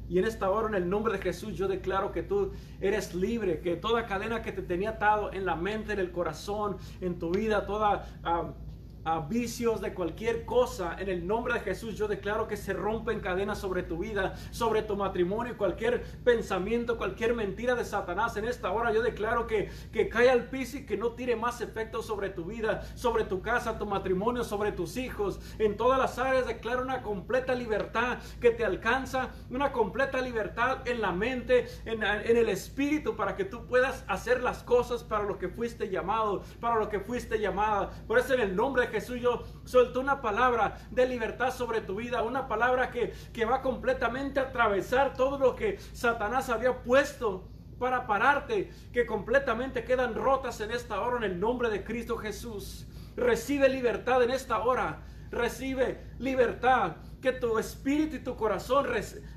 [0.08, 3.60] Y en esta hora, en el nombre de Jesús, yo declaro que tú eres libre,
[3.60, 7.30] que toda cadena que te tenía atado en la mente, en el corazón, en tu
[7.30, 8.54] vida, toda, ah,
[9.04, 13.20] a vicios, de cualquier cosa, en el nombre de Jesús yo declaro que se rompen
[13.20, 18.70] cadenas sobre tu vida, sobre tu matrimonio, cualquier pensamiento, cualquier mentira de Satanás en esta
[18.70, 22.30] hora, yo declaro que, que cae al piso y que no tire más efecto sobre
[22.30, 26.82] tu vida, sobre tu casa, tu matrimonio, sobre tus hijos, en todas las áreas declaro
[26.82, 32.48] una completa libertad que te alcanza, una completa libertad en la mente, en, en el
[32.48, 36.88] espíritu, para que tú puedas hacer las cosas para lo que fuiste llamado, para lo
[36.88, 37.90] que fuiste llamada.
[38.06, 41.96] Por eso en el nombre de Jesús yo suelto una palabra de libertad sobre tu
[41.96, 47.48] vida, una palabra que, que va completamente a atravesar todo lo que Satanás había puesto
[47.78, 52.86] para pararte, que completamente quedan rotas en esta hora en el nombre de Cristo Jesús.
[53.16, 55.02] Recibe libertad en esta hora.
[55.32, 58.86] Recibe libertad que tu espíritu y tu corazón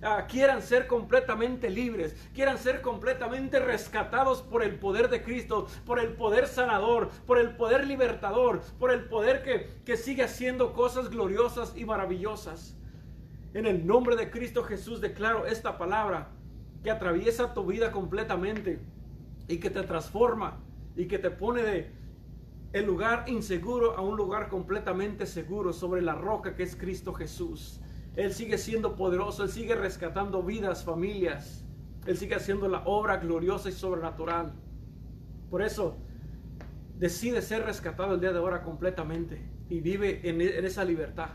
[0.01, 5.99] ah, quieran ser completamente libres, quieran ser completamente rescatados por el poder de Cristo, por
[5.99, 11.11] el poder sanador, por el poder libertador, por el poder que, que sigue haciendo cosas
[11.11, 12.75] gloriosas y maravillosas.
[13.53, 16.29] En el nombre de Cristo Jesús declaro esta palabra
[16.83, 18.79] que atraviesa tu vida completamente
[19.47, 20.59] y que te transforma
[20.95, 22.04] y que te pone de
[22.75, 27.79] el lugar inseguro a un lugar completamente seguro sobre la roca que es Cristo Jesús.
[28.17, 31.63] Él sigue siendo poderoso, Él sigue rescatando vidas, familias.
[32.05, 34.51] Él sigue haciendo la obra gloriosa y sobrenatural.
[35.49, 35.95] Por eso,
[36.99, 41.29] decide ser rescatado el día de ahora completamente y vive en, en esa libertad.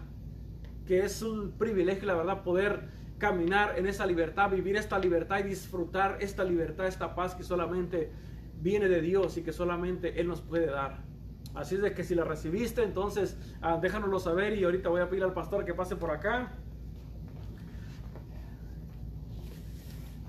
[0.87, 5.45] Que es un privilegio, la verdad, poder caminar en esa libertad, vivir esta libertad y
[5.45, 8.13] disfrutar esta libertad, esta paz que solamente
[8.61, 11.09] viene de Dios y que solamente Él nos puede dar.
[11.55, 15.09] Así es de que si la recibiste, entonces ah, déjanoslo saber y ahorita voy a
[15.09, 16.53] pedir al pastor que pase por acá.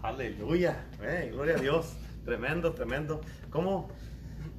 [0.02, 3.22] Aleluya, eh, gloria a Dios, tremendo, tremendo.
[3.52, 3.90] ¿Cómo?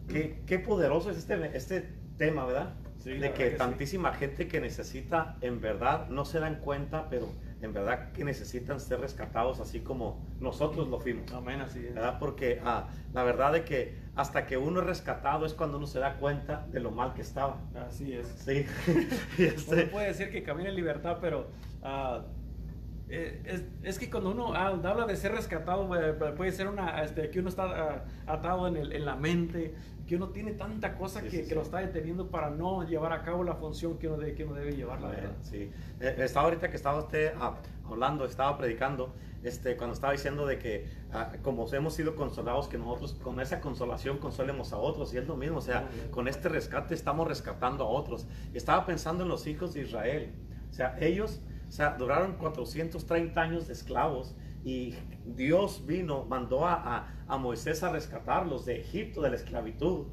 [0.08, 2.74] Qué, qué poderoso es este, este tema, ¿verdad?
[3.04, 7.28] de que, tantísima gente que necesita, en verdad, no se dan cuenta, pero
[7.60, 11.32] en verdad que necesitan ser rescatados así como nosotros lo fuimos.
[11.32, 11.94] Amén, así es.
[11.94, 12.18] ¿verdad?
[12.18, 15.98] Porque ah, la verdad de que hasta que uno es rescatado es cuando uno se
[15.98, 17.60] da cuenta de lo mal que estaba.
[17.88, 18.26] Así es.
[18.26, 18.66] Sí.
[19.38, 19.86] este...
[19.86, 21.48] puede decir que camina en libertad, pero...
[21.82, 22.22] Uh,
[23.08, 25.86] es, es, que cuando uno habla de ser rescatado,
[26.34, 29.74] puede ser una, este, que uno está atado en, el, en la mente,
[30.06, 33.44] que uno tiene tanta cosa que, que, lo está deteniendo para no llevar a cabo
[33.44, 35.32] la función que uno debe, que uno debe llevar, la verdad.
[35.42, 35.70] Sí,
[36.00, 40.58] eh, estaba ahorita que estaba usted ah, hablando, estaba predicando, este, cuando estaba diciendo de
[40.58, 45.18] que ah, como hemos sido consolados, que nosotros con esa consolación consolemos a otros, y
[45.18, 48.26] es lo mismo, o sea, con este rescate estamos rescatando a otros.
[48.54, 50.32] estaba pensando en los hijos de Israel,
[50.70, 57.08] o sea, ellos, o sea, duraron 430 años de esclavos, y Dios vino, mandó a,
[57.26, 60.06] a, Moisés a rescatarlos de Egipto, de la esclavitud,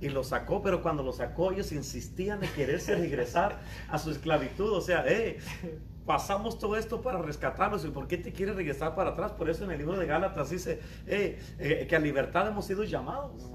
[0.00, 4.72] y los sacó, pero cuando los sacó ellos insistían en quererse regresar a su esclavitud,
[4.72, 5.38] o sea, eh,
[6.06, 9.32] pasamos todo esto para rescatarlos, ¿y por qué te quieres regresar para atrás?
[9.32, 13.50] Por eso en el libro de Gálatas dice eh, que a libertad hemos sido llamados.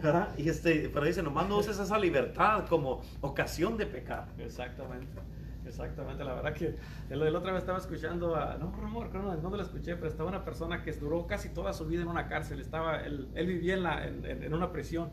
[0.00, 0.28] ¿verdad?
[0.36, 4.28] Y este, pero dice, nomás no uses esa libertad como ocasión de pecar.
[4.38, 5.20] Exactamente.
[5.66, 6.76] Exactamente, la verdad que
[7.10, 10.42] el, otra vez estaba escuchando a, no, no, no, no, lo escuché, pero estaba una
[10.42, 13.82] persona que duró casi toda su vida en una cárcel, estaba, él, él vivía en,
[13.82, 15.10] la, en, en, una prisión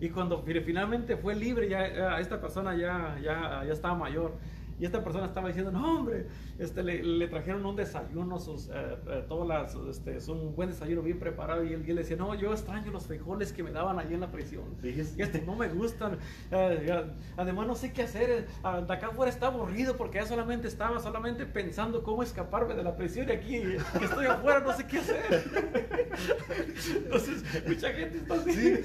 [0.00, 4.32] y cuando finalmente fue libre, ya esta persona ya, ya, ya estaba mayor
[4.76, 8.72] y esta persona estaba diciendo, no hombre, este, le, trajeron un desayuno, sus, eh,
[9.08, 12.34] eh, todas las, este, es un buen desayuno bien preparado y él, le decía, no,
[12.34, 14.64] yo extraño los frijoles que me daban allí en la prisión.
[14.82, 16.18] Y este, no me gustan.
[16.50, 17.04] Eh,
[17.36, 18.46] además no sé qué hacer.
[18.46, 22.96] de acá afuera está aburrido porque ya solamente estaba solamente pensando cómo escaparme de la
[22.96, 23.60] prisión y aquí
[23.98, 25.24] que estoy afuera no sé qué hacer.
[26.96, 28.80] Entonces, mucha gente está así.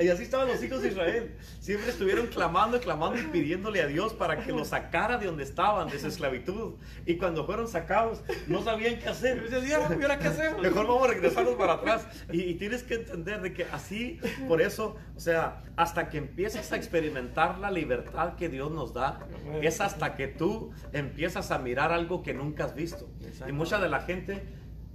[0.00, 1.34] y así estaban los hijos de Israel.
[1.60, 5.88] Siempre estuvieron clamando, clamando y pidiéndole a Dios para que los sacara de donde estaban,
[5.88, 6.74] de su esclavitud.
[7.06, 9.42] Y cuando fueron sacados, no sabían qué hacer.
[9.48, 10.62] qué hacemos?
[10.62, 12.06] Mejor vamos a regresarnos para atrás.
[12.32, 16.76] Y, tienes que entender de que así, por eso, o sea, hasta que empieces a
[16.76, 19.26] experimentar la libertad que Dios nos da,
[19.62, 23.08] es hasta que tú empiezas a mirar algo que nunca has visto.
[23.46, 24.42] Y mucha de la gente,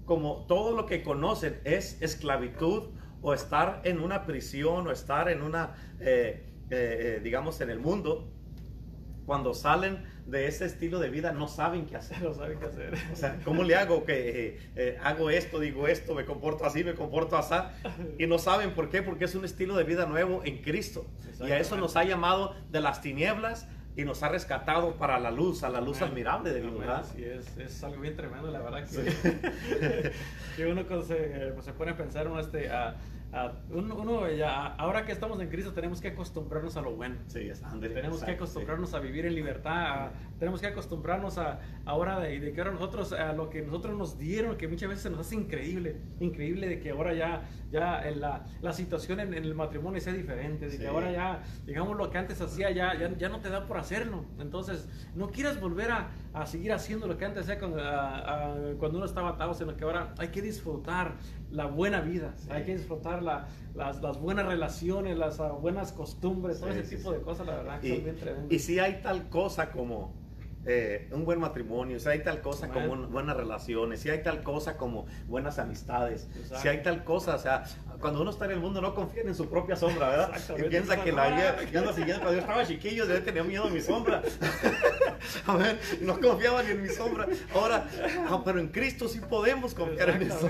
[0.05, 2.89] como todo lo que conocen es esclavitud
[3.21, 7.79] o estar en una prisión o estar en una, eh, eh, eh, digamos, en el
[7.79, 8.31] mundo,
[9.29, 12.19] cuando salen de ese estilo de vida no saben qué hacer.
[12.23, 12.95] No saben qué hacer.
[13.13, 14.03] O sea, ¿cómo le hago?
[14.03, 17.53] Que eh, eh, hago esto, digo esto, me comporto así, me comporto así.
[18.17, 21.05] Y no saben por qué, porque es un estilo de vida nuevo en Cristo.
[21.41, 25.29] Y a eso nos ha llamado de las tinieblas y nos ha rescatado para la
[25.29, 27.05] luz, a la luz admirable de Dios, ¿verdad?
[27.15, 30.11] Sí, es, es, algo bien tremendo, la verdad que,
[30.55, 32.67] que uno se, pues, se, pone a pensar, uno este,
[33.69, 37.15] uno, ya, ahora que estamos en Cristo tenemos que acostumbrarnos a lo bueno.
[37.27, 40.11] Sí, es, tenemos que acostumbrarnos a vivir en libertad.
[40.39, 44.17] tenemos que acostumbrarnos a ahora de, de, que ahora nosotros a lo que nosotros nos
[44.17, 48.73] dieron, que muchas veces nos hace increíble, increíble de que ahora ya ya la, la
[48.73, 52.71] situación en, el matrimonio sea diferente, de que ahora ya digamos lo que antes hacía
[52.71, 54.25] ya, ya, ya no te da por hacerlo.
[54.39, 57.77] Entonces no quieras volver a, a seguir haciendo lo que antes hacía cuando,
[58.79, 61.17] cuando uno estaba atado, sino que ahora hay que disfrutar
[61.51, 66.59] la buena vida, hay que disfrutar la, las, las, buenas relaciones, las uh, buenas costumbres,
[66.59, 70.13] todo ese tipo de cosas, la verdad, y, Y si hay tal cosa como
[70.65, 74.77] eh, un buen matrimonio, si hay tal cosa como buenas relaciones, si hay tal cosa
[74.77, 76.27] como buenas amistades,
[76.61, 77.63] si hay tal cosa, o sea,
[77.99, 80.31] cuando uno está en el mundo no confía en su propia sombra, ¿verdad?
[80.57, 83.65] Y piensa que la vida, yo ando siguiendo, cuando yo estaba chiquillo, yo tenía miedo
[83.65, 84.21] a mi sombra.
[85.47, 87.27] a ver, no confiaba ni en mi sombra.
[87.53, 87.87] Ahora,
[88.29, 90.49] ah, pero en Cristo sí podemos confiar en eso.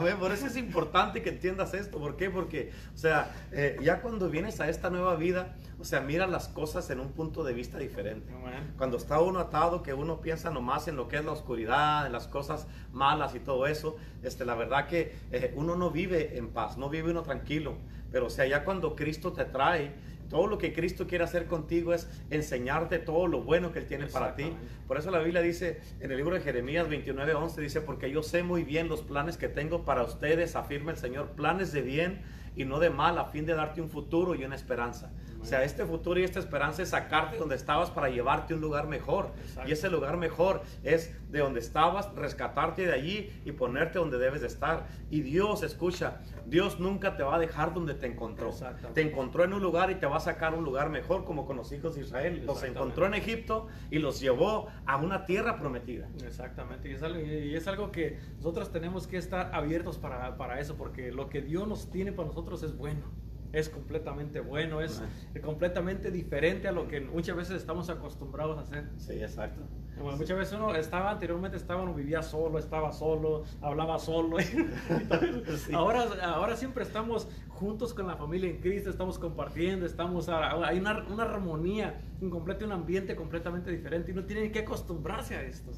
[0.00, 1.98] ver, por eso es importante que entiendas esto.
[1.98, 2.30] ¿Por qué?
[2.30, 6.48] Porque, o sea, eh, ya cuando vienes a esta nueva vida, o sea, mira las
[6.48, 8.32] cosas en un punto de vista diferente.
[8.76, 12.12] Cuando está uno atado, que uno piensa nomás en lo que es la oscuridad, en
[12.12, 16.48] las cosas malas y todo eso, este, la verdad que eh, uno no vive en
[16.48, 17.74] paz, no vive uno tranquilo.
[18.12, 19.92] Pero o sea, ya cuando Cristo te trae,
[20.30, 24.06] todo lo que Cristo quiere hacer contigo es enseñarte todo lo bueno que Él tiene
[24.06, 24.52] para ti.
[24.86, 28.22] Por eso la Biblia dice en el libro de Jeremías 29, 11, dice, porque yo
[28.22, 32.22] sé muy bien los planes que tengo para ustedes, afirma el Señor, planes de bien
[32.54, 35.10] y no de mal, a fin de darte un futuro y una esperanza.
[35.40, 38.62] O sea, este futuro y esta esperanza es sacarte donde estabas para llevarte a un
[38.62, 39.30] lugar mejor.
[39.66, 44.42] Y ese lugar mejor es de donde estabas, rescatarte de allí y ponerte donde debes
[44.42, 44.86] de estar.
[45.10, 48.50] Y Dios, escucha, Dios nunca te va a dejar donde te encontró.
[48.94, 51.46] Te encontró en un lugar y te va a sacar a un lugar mejor, como
[51.46, 52.44] con los hijos de Israel.
[52.44, 56.08] Los encontró en Egipto y los llevó a una tierra prometida.
[56.24, 56.90] Exactamente.
[56.90, 60.76] Y es algo, y es algo que nosotros tenemos que estar abiertos para, para eso,
[60.76, 65.02] porque lo que Dios nos tiene para nosotros es bueno es completamente bueno, es
[65.42, 68.84] completamente diferente a lo que muchas veces estamos acostumbrados a hacer.
[68.96, 69.62] Sí, exacto.
[69.98, 74.36] muchas veces uno estaba, anteriormente estaba, uno vivía solo, estaba solo, hablaba solo.
[75.72, 81.04] ahora, ahora siempre estamos juntos con la familia en Cristo, estamos compartiendo, estamos, hay una,
[81.08, 85.72] una armonía, un, completo, un ambiente completamente diferente y uno tiene que acostumbrarse a esto.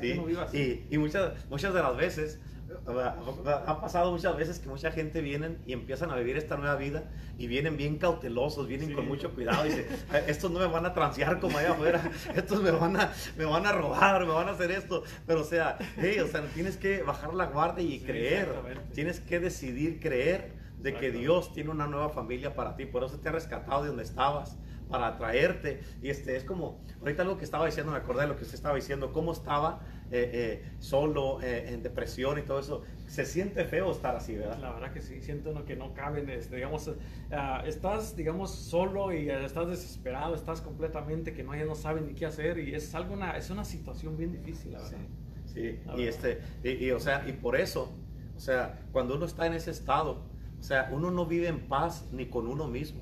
[0.00, 0.14] Sí,
[0.52, 2.40] y, y muchas, muchas de las veces
[2.86, 7.04] ha pasado muchas veces que mucha gente vienen y empiezan a vivir esta nueva vida
[7.38, 9.86] y vienen bien cautelosos, vienen con mucho cuidado y dicen,
[10.26, 13.66] estos no me van a transear como allá afuera, estos me van a, me van
[13.66, 15.02] a robar, me van a hacer esto.
[15.26, 18.48] Pero o sea, o sea, tienes que bajar la guardia y creer,
[18.94, 23.18] tienes que decidir creer de que Dios tiene una nueva familia para ti, por eso
[23.18, 24.56] te ha rescatado de donde estabas
[24.92, 25.82] para atraerte.
[26.02, 28.54] Y este es como, ahorita algo que estaba diciendo, me acordé de lo que usted
[28.54, 29.80] estaba diciendo, cómo estaba
[30.14, 32.82] eh, eh, solo, eh, en depresión y todo eso.
[33.06, 34.58] Se siente feo estar así, ¿verdad?
[34.60, 36.90] La verdad que sí, siento uno que no cabe, este, digamos,
[37.30, 42.14] ah, estás, digamos, solo y estás desesperado, estás completamente que no, ya no saben ni
[42.14, 44.98] qué hacer y es algo, una, es una situación bien difícil, la verdad.
[45.46, 47.90] Sí, y, este, y, o sea, y por eso,
[48.36, 50.26] o sea, cuando uno está en ese estado,
[50.58, 53.00] o sea, uno no vive en paz ni con uno mismo.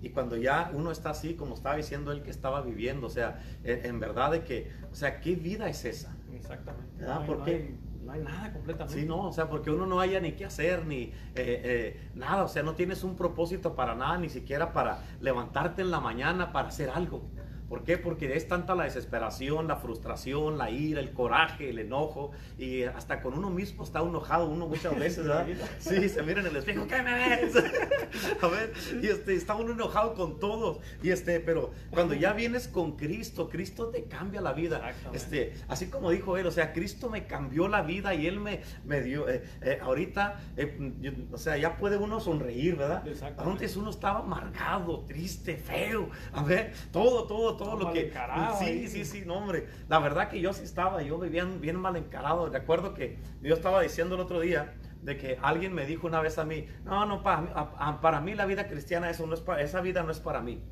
[0.00, 3.42] Y cuando ya uno está así, como estaba diciendo él que estaba viviendo, o sea,
[3.64, 6.16] en, verdad de que, o sea, ¿qué vida es esa?
[6.34, 6.96] Exactamente.
[6.96, 7.20] ¿Verdad?
[7.20, 9.00] No, porque, no, hay, nada completamente.
[9.00, 12.44] Sí, no, o sea, porque uno no haya ni qué hacer, ni eh, eh, nada,
[12.44, 16.52] o sea, no tienes un propósito para nada, ni siquiera para levantarte en la mañana
[16.52, 17.30] para hacer algo.
[17.68, 17.98] ¿Por qué?
[17.98, 23.20] Porque es tanta la desesperación, la frustración, la ira, el coraje, el enojo, y hasta
[23.20, 25.46] con uno mismo está enojado uno muchas veces, ¿verdad?
[25.78, 27.54] Sí, se mira en el espejo, ¿qué me ves?
[28.42, 32.68] A ver, y este, está uno enojado con todos, y este, pero cuando ya vienes
[32.68, 34.92] con Cristo, Cristo te cambia la vida.
[35.12, 38.62] Este, así como dijo él, o sea, Cristo me cambió la vida y él me,
[38.84, 43.04] me dio, eh, eh, ahorita, eh, o sea, ya puede uno sonreír, ¿verdad?
[43.38, 48.10] Antes uno estaba amargado, triste, feo, a ver, todo, todo, todo lo que...
[48.58, 49.66] Sí, sí, sí, no, hombre.
[49.88, 52.48] La verdad que yo sí estaba, yo vivía bien mal encarado.
[52.48, 56.38] Recuerdo que yo estaba diciendo el otro día de que alguien me dijo una vez
[56.38, 59.80] a mí, no, no, para, para mí la vida cristiana, eso no es para, esa
[59.82, 60.62] vida no es para mí.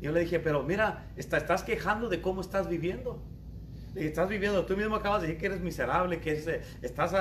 [0.00, 3.22] yo le dije, pero mira, estás quejando de cómo estás viviendo
[4.06, 7.14] estás viviendo, tú mismo acabas de decir que eres miserable, que eh, estás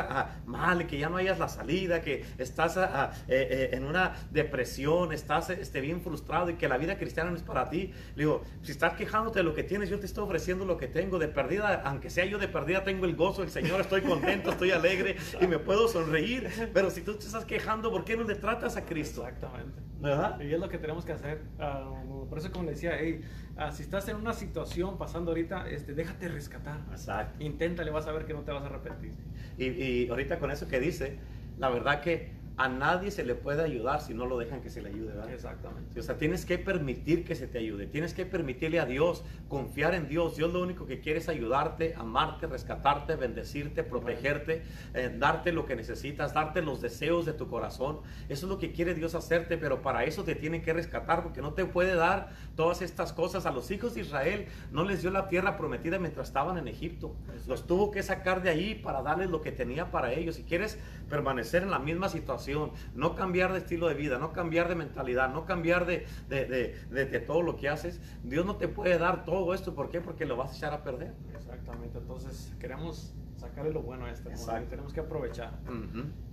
[0.46, 5.50] mal, que ya no hayas la salida, que estás eh, eh, en una depresión, estás
[5.50, 7.92] este, bien frustrado y que la vida cristiana no es para ti.
[8.16, 10.88] Le digo, si estás quejándote de lo que tienes, yo te estoy ofreciendo lo que
[10.88, 11.20] tengo.
[11.20, 14.72] De perdida, aunque sea yo de perdida, tengo el gozo del Señor, estoy contento, estoy
[14.72, 16.50] alegre y me puedo sonreír.
[16.74, 19.26] Pero si tú te estás quejando, ¿por qué no le tratas a Cristo?
[19.26, 19.82] Exactamente.
[20.00, 20.40] ¿Verdad?
[20.42, 21.42] Y es lo que tenemos que hacer.
[21.60, 21.92] Ah,
[22.30, 23.22] por eso, como le decía, hey,
[23.58, 26.80] Ah, si estás en una situación pasando ahorita, este, déjate rescatar.
[26.92, 27.44] Exacto.
[27.44, 29.14] Inténtale, vas a ver que no te vas a arrepentir.
[29.58, 31.18] Y, y ahorita con eso que dice,
[31.58, 34.82] la verdad que a nadie se le puede ayudar si no lo dejan que se
[34.82, 35.32] le ayude, ¿verdad?
[35.32, 36.00] Exactamente.
[36.00, 39.94] O sea, tienes que permitir que se te ayude, tienes que permitirle a Dios, confiar
[39.94, 40.38] en Dios.
[40.38, 44.64] Dios lo único que quiere es ayudarte, amarte, rescatarte, bendecirte, protegerte,
[44.96, 48.00] eh, darte lo que necesitas, darte los deseos de tu corazón.
[48.28, 51.44] Eso es lo que quiere Dios hacerte, pero para eso te tiene que rescatar, porque
[51.44, 53.46] no te puede dar todas estas cosas.
[53.46, 57.16] A los hijos de Israel no les dio la tierra prometida mientras estaban en Egipto.
[57.46, 60.38] Los tuvo que sacar de ahí para darles lo que tenía para ellos.
[60.38, 62.47] Si quieres permanecer en la misma situación,
[62.96, 67.42] no cambiar de estilo de vida, no cambiar de mentalidad, no cambiar de, de, todo
[67.42, 69.74] lo que haces, Dios no te puede dar todo esto.
[69.76, 70.02] ¿Por qué?
[70.02, 71.14] Porque lo vas a echar a perder.
[71.36, 71.98] Exactamente.
[71.98, 74.30] Entonces queremos sacarle lo bueno a esto.
[74.70, 75.60] Tenemos que aprovechar.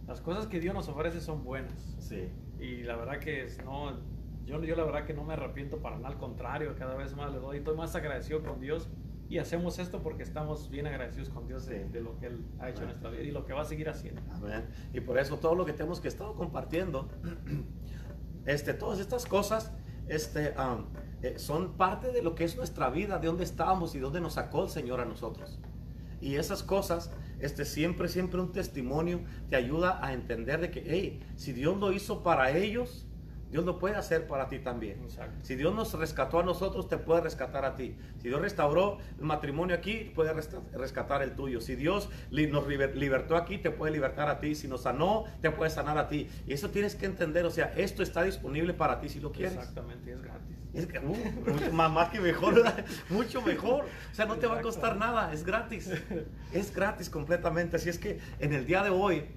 [0.06, 1.96] Las cosas que Dios nos ofrece son buenas.
[1.98, 2.28] Sí.
[2.58, 3.92] Y la verdad que es, no,
[4.44, 7.32] yo, yo la verdad que no me arrepiento para nada, al contrario, cada vez más
[7.32, 8.88] le doy, estoy más agradecido con Dios
[9.35, 12.82] y hacemos esto porque estamos bien agradecidos con Dios de, lo que Él ha hecho
[12.82, 14.22] en nuestra vida y lo que va a seguir haciendo.
[14.32, 14.64] Amén.
[14.93, 17.09] Y por eso todo lo que tenemos que estar compartiendo,
[18.47, 19.72] este, todas estas cosas
[20.07, 20.55] este,
[21.22, 24.35] eh, son parte de lo que es nuestra vida, de dónde estábamos y dónde nos
[24.35, 25.59] sacó el Señor a nosotros.
[26.20, 27.11] Y esas cosas,
[27.41, 29.20] este, siempre, siempre un testimonio
[29.51, 33.09] te ayuda a entender de que, hey, si Dios lo hizo para ellos,
[33.55, 35.07] Dios lo puede hacer para ti también.
[35.42, 37.94] Si Dios nos rescató a nosotros, te puede rescatar a ti.
[38.20, 40.32] Si Dios restauró el matrimonio aquí, puede
[40.72, 41.61] rescatar el tuyo.
[41.61, 44.57] Si Dios nos libertó aquí, te puede libertar a ti.
[44.57, 46.28] Si nos sanó, te puede sanar a ti.
[46.48, 47.46] Y eso tienes que entender.
[47.46, 49.55] O sea, esto está disponible para ti si lo quieres.
[49.55, 50.57] Exactamente, es gratis.
[50.72, 52.61] Es uh, más, que mejor,
[53.09, 53.84] mucho mejor.
[54.11, 55.92] O sea, no te va a costar nada, es gratis.
[56.52, 57.76] Es gratis completamente.
[57.76, 59.28] Así es que en el día de hoy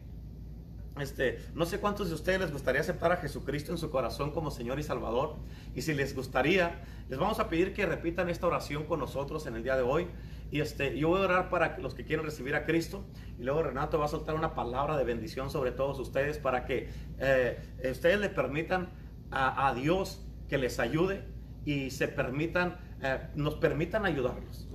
[1.01, 4.51] este, no sé cuántos de ustedes les gustaría aceptar a Jesucristo en su corazón como
[4.51, 5.35] Señor y Salvador.
[5.75, 9.55] Y si les gustaría, les vamos a pedir que repitan esta oración con nosotros en
[9.55, 10.07] el día de hoy.
[10.49, 13.05] Y este, yo voy a orar para los que quieren recibir a Cristo.
[13.37, 16.89] Y luego Renato va a soltar una palabra de bendición sobre todos ustedes para que
[17.19, 17.59] eh,
[17.91, 18.89] ustedes le permitan
[19.31, 21.25] a, Dios que les ayude
[21.65, 24.67] y se permitan, eh, nos permitan ayudarlos.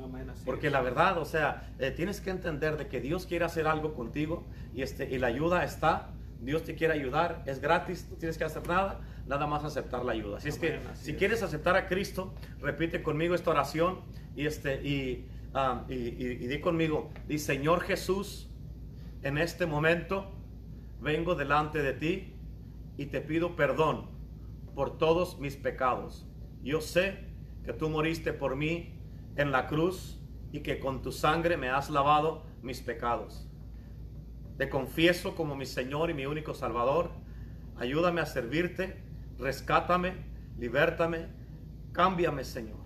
[0.45, 3.95] Porque la verdad, o sea, eh, tienes que entender de que Dios quiere hacer algo
[3.95, 4.45] contigo
[4.75, 6.11] y, este, y la ayuda está.
[6.41, 10.13] Dios te quiere ayudar, es gratis, no tienes que hacer nada, nada más aceptar la
[10.13, 10.39] ayuda.
[10.39, 14.01] Así es que si quieres aceptar a Cristo, repite conmigo esta oración
[14.35, 18.49] y, este, y, um, y, y di conmigo, di Señor Jesús,
[19.23, 20.33] en este momento
[21.01, 22.35] vengo delante de ti
[22.97, 24.11] y te pido perdón
[24.75, 26.27] por todos mis pecados.
[26.65, 27.32] Yo sé
[27.65, 28.99] que tú moriste por mí
[29.37, 30.21] en la cruz
[30.53, 33.49] y que con tu sangre me has lavado mis pecados.
[34.59, 37.11] Te confieso como mi Señor y mi único Salvador.
[37.77, 39.03] Ayúdame a servirte,
[39.39, 40.15] rescátame,
[40.59, 41.29] libértame,
[41.93, 42.83] cámbiame, Señor.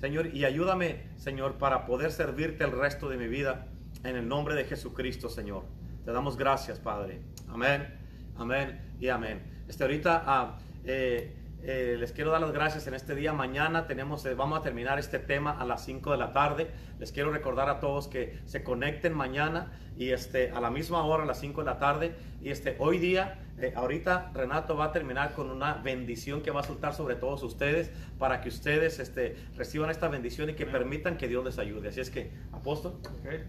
[0.00, 3.66] Señor, y ayúdame, Señor, para poder servirte el resto de mi vida
[4.04, 5.64] en el nombre de Jesucristo, Señor.
[6.04, 7.20] Te damos gracias, Padre.
[7.48, 7.98] Amén,
[8.36, 9.64] amén y amén.
[9.68, 13.32] Este ahorita ah, eh, eh, les quiero dar las gracias en este día.
[13.32, 16.70] Mañana tenemos, eh, vamos a terminar este tema a las 5 de la tarde.
[16.98, 21.24] Les quiero recordar a todos que se conecten mañana y este, a la misma hora,
[21.24, 22.14] a las 5 de la tarde.
[22.40, 26.60] Y este, hoy día, eh, ahorita Renato va a terminar con una bendición que va
[26.60, 31.16] a soltar sobre todos ustedes para que ustedes este, reciban esta bendición y que permitan
[31.16, 31.88] que Dios les ayude.
[31.88, 33.44] Así es que, apóstol, okay.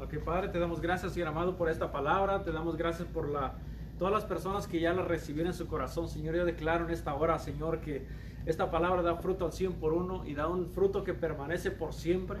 [0.00, 2.42] Ok, Padre, te damos gracias, Señor amado, por esta palabra.
[2.42, 3.54] Te damos gracias por la
[3.98, 7.14] todas las personas que ya la recibieron en su corazón, Señor, yo declaro en esta
[7.14, 8.06] hora, Señor, que
[8.46, 11.92] esta palabra da fruto al 100 por uno y da un fruto que permanece por
[11.92, 12.40] siempre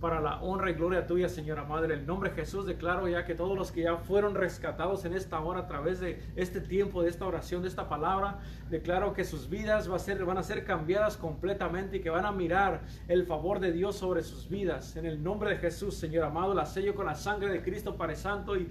[0.00, 1.94] para la honra y gloria tuya, Señora Madre.
[1.94, 5.12] En el nombre de Jesús declaro ya que todos los que ya fueron rescatados en
[5.12, 8.38] esta hora a través de este tiempo, de esta oración, de esta palabra,
[8.70, 12.24] declaro que sus vidas va a ser, van a ser cambiadas completamente y que van
[12.24, 14.96] a mirar el favor de Dios sobre sus vidas.
[14.96, 18.16] En el nombre de Jesús, Señor amado, la sello con la sangre de Cristo, Padre
[18.16, 18.70] Santo, y,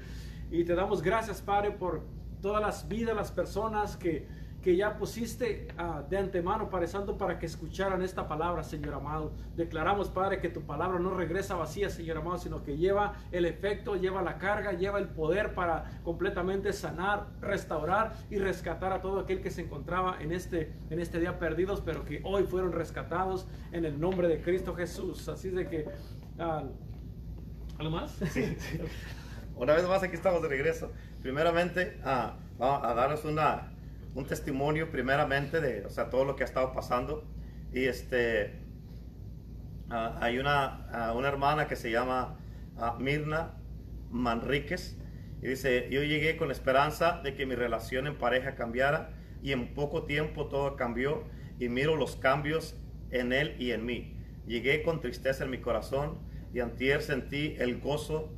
[0.49, 2.01] y te damos gracias, Padre, por
[2.41, 4.27] todas las vidas, las personas que,
[4.61, 9.31] que ya pusiste ah, de antemano, Padre Santo, para que escucharan esta palabra, Señor amado.
[9.55, 13.95] Declaramos, Padre, que tu palabra no regresa vacía, Señor amado, sino que lleva el efecto,
[13.95, 19.41] lleva la carga, lleva el poder para completamente sanar, restaurar y rescatar a todo aquel
[19.41, 23.85] que se encontraba en este, en este día perdidos, pero que hoy fueron rescatados en
[23.85, 25.27] el nombre de Cristo Jesús.
[25.29, 25.85] Así de que...
[26.37, 26.69] Uh,
[27.77, 28.11] ¿Algo más?
[28.33, 28.57] Sí.
[29.55, 30.91] Una vez más aquí estamos de regreso.
[31.21, 33.73] Primeramente, ah, vamos a darnos una,
[34.15, 37.25] un testimonio primeramente de o sea, todo lo que ha estado pasando.
[37.73, 38.59] Y este,
[39.89, 42.37] ah, hay una, ah, una hermana que se llama
[42.99, 43.53] Mirna
[44.09, 44.97] Manríquez.
[45.41, 49.11] Y dice, yo llegué con esperanza de que mi relación en pareja cambiara
[49.41, 51.23] y en poco tiempo todo cambió
[51.59, 52.77] y miro los cambios
[53.11, 54.15] en él y en mí.
[54.47, 56.19] Llegué con tristeza en mi corazón
[56.53, 58.33] y antier sentí el gozo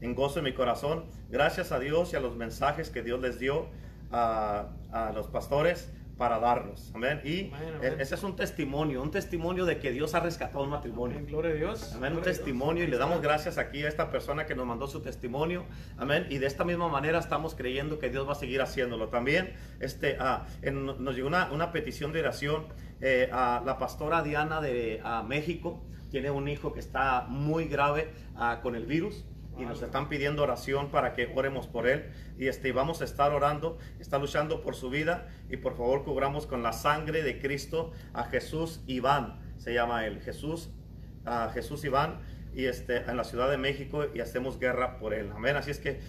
[0.00, 1.04] en gozo en mi corazón.
[1.30, 3.68] Gracias a Dios y a los mensajes que Dios les dio
[4.10, 6.92] a, a los pastores para darlos.
[6.94, 7.20] Amén.
[7.24, 11.18] Y ese es un testimonio, un testimonio de que Dios ha rescatado un matrimonio.
[11.26, 11.92] Gloria a Dios.
[11.94, 12.16] Amén.
[12.16, 15.64] un testimonio y le damos gracias aquí a esta persona que nos mandó su testimonio.
[15.98, 16.26] Amén.
[16.30, 19.08] Y de esta misma manera estamos creyendo que Dios va a seguir haciéndolo.
[19.08, 22.66] También este, ah, nos llegó una, una, petición de oración
[23.02, 25.82] eh, a la pastora Diana de México.
[26.10, 29.26] Tiene un hijo que está muy grave ah, con el virus
[29.58, 33.32] y nos están pidiendo oración para que oremos por él y este vamos a estar
[33.32, 37.92] orando, está luchando por su vida y por favor cubramos con la sangre de Cristo
[38.12, 40.70] a Jesús Iván, se llama él, Jesús
[41.24, 42.20] a Jesús Iván
[42.56, 45.30] y este en la Ciudad de México y hacemos guerra por él.
[45.34, 45.56] Amén.
[45.56, 46.00] Así es que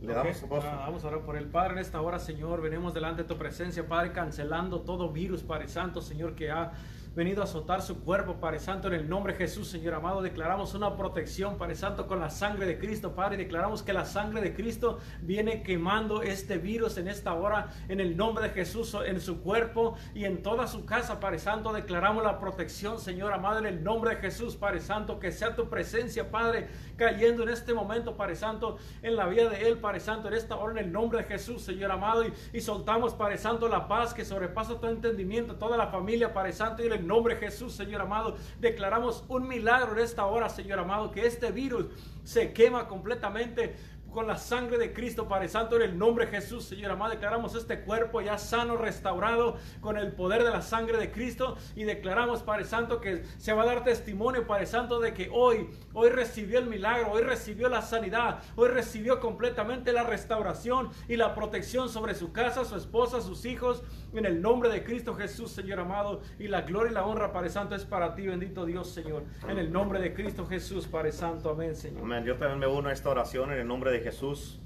[0.00, 2.60] le damos ah, vamos a orar por el Padre en esta hora, Señor.
[2.60, 6.72] Venimos delante de tu presencia, Padre, cancelando todo virus, Padre Santo, Señor, que ha
[7.14, 10.20] venido a azotar su cuerpo, Padre Santo, en el nombre de Jesús, Señor amado.
[10.20, 13.36] Declaramos una protección, Padre Santo, con la sangre de Cristo, Padre.
[13.36, 18.16] Declaramos que la sangre de Cristo viene quemando este virus en esta hora, en el
[18.16, 21.72] nombre de Jesús, en su cuerpo y en toda su casa, Padre Santo.
[21.72, 25.20] Declaramos la protección, Señor amado, en el nombre de Jesús, Padre Santo.
[25.20, 29.68] Que sea tu presencia, Padre, cayendo en este momento, Padre Santo, en la vida de
[29.68, 32.24] Él, Padre Santo, en esta hora, en el nombre de Jesús, Señor amado.
[32.26, 36.52] Y, y soltamos, Padre Santo, la paz que sobrepasa todo entendimiento, toda la familia, Padre
[36.52, 38.36] Santo, y en nombre de Jesús, Señor amado.
[38.60, 41.86] Declaramos un milagro en esta hora, Señor amado, que este virus
[42.24, 43.74] se quema completamente
[44.14, 47.56] con la sangre de Cristo, Padre Santo, en el nombre de Jesús, Señor amado, declaramos
[47.56, 52.42] este cuerpo ya sano, restaurado con el poder de la sangre de Cristo y declaramos,
[52.42, 56.60] Padre Santo, que se va a dar testimonio, Padre Santo, de que hoy, hoy recibió
[56.60, 62.14] el milagro, hoy recibió la sanidad, hoy recibió completamente la restauración y la protección sobre
[62.14, 63.82] su casa, su esposa, sus hijos,
[64.18, 67.50] en el nombre de Cristo Jesús, Señor amado, y la gloria y la honra, Padre
[67.50, 71.50] Santo, es para ti, bendito Dios, Señor, en el nombre de Cristo Jesús, Padre Santo,
[71.50, 72.02] amén, Señor.
[72.02, 74.60] Amén, yo también me uno a esta oración en el nombre de Jesús.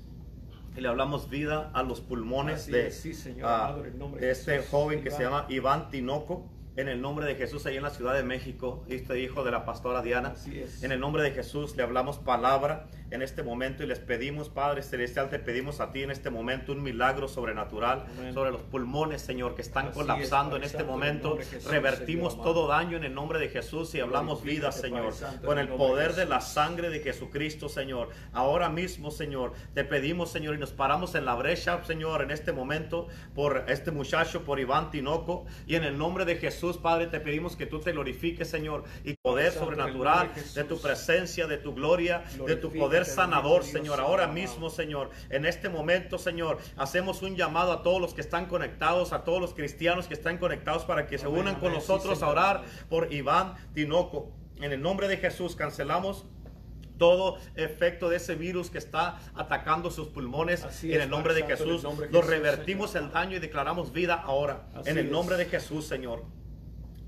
[0.76, 2.86] Y le hablamos vida a los pulmones de,
[4.20, 7.90] este joven que se llama Iván Tinoco en el nombre de Jesús, ahí en la
[7.90, 10.34] Ciudad de México, este hijo de la pastora Diana.
[10.80, 14.84] En el nombre de Jesús le hablamos palabra en este momento y les pedimos, Padre
[14.84, 19.56] Celestial, te pedimos a ti en este momento un milagro sobrenatural sobre los pulmones, Señor,
[19.56, 21.36] que están colapsando en este momento.
[21.68, 25.14] Revertimos todo daño en el nombre de Jesús y hablamos vida, Señor,
[25.44, 28.10] con el poder de la sangre de Jesucristo, Señor.
[28.32, 32.52] Ahora mismo, Señor, te pedimos, Señor, y nos paramos en la brecha, Señor, en este
[32.52, 37.20] momento por este muchacho, por Iván Tinoco, y en el nombre de Jesús Padre, te
[37.20, 42.24] pedimos que tú te glorifiques, Señor, y poder sobrenatural de tu presencia, de tu gloria,
[42.46, 44.00] de tu poder sanador, Señor.
[44.00, 48.46] Ahora mismo, Señor, en este momento, Señor, hacemos un llamado a todos los que están
[48.46, 52.28] conectados, a todos los cristianos que están conectados para que se unan con nosotros a
[52.28, 54.32] orar por Iván Tinoco.
[54.60, 56.26] En el nombre de Jesús cancelamos
[56.98, 61.86] todo efecto de ese virus que está atacando sus pulmones en el nombre de Jesús.
[62.10, 64.68] Lo revertimos el daño y declaramos vida ahora.
[64.84, 66.24] en el nombre de Jesús, Señor.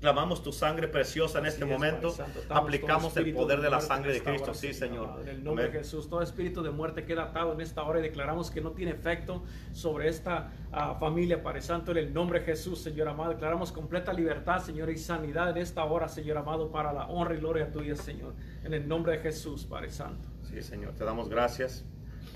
[0.01, 2.11] Clamamos tu sangre preciosa en este momento.
[2.49, 4.55] Aplicamos el poder de la sangre de Cristo.
[4.55, 5.19] sí, Señor.
[5.21, 8.01] En el nombre de Jesús, todo espíritu de muerte queda atado en esta hora y
[8.01, 11.91] declaramos que no tiene efecto sobre esta ah, familia, Padre Santo.
[11.91, 13.29] En el nombre de Jesús, Señor amado.
[13.29, 17.37] Declaramos completa libertad, Señor, y sanidad en esta hora, Señor amado, para la honra y
[17.37, 18.33] gloria tuya, Señor.
[18.63, 20.27] En el nombre de Jesús, Padre Santo.
[20.49, 20.95] Sí, Señor.
[20.95, 21.85] Te damos gracias.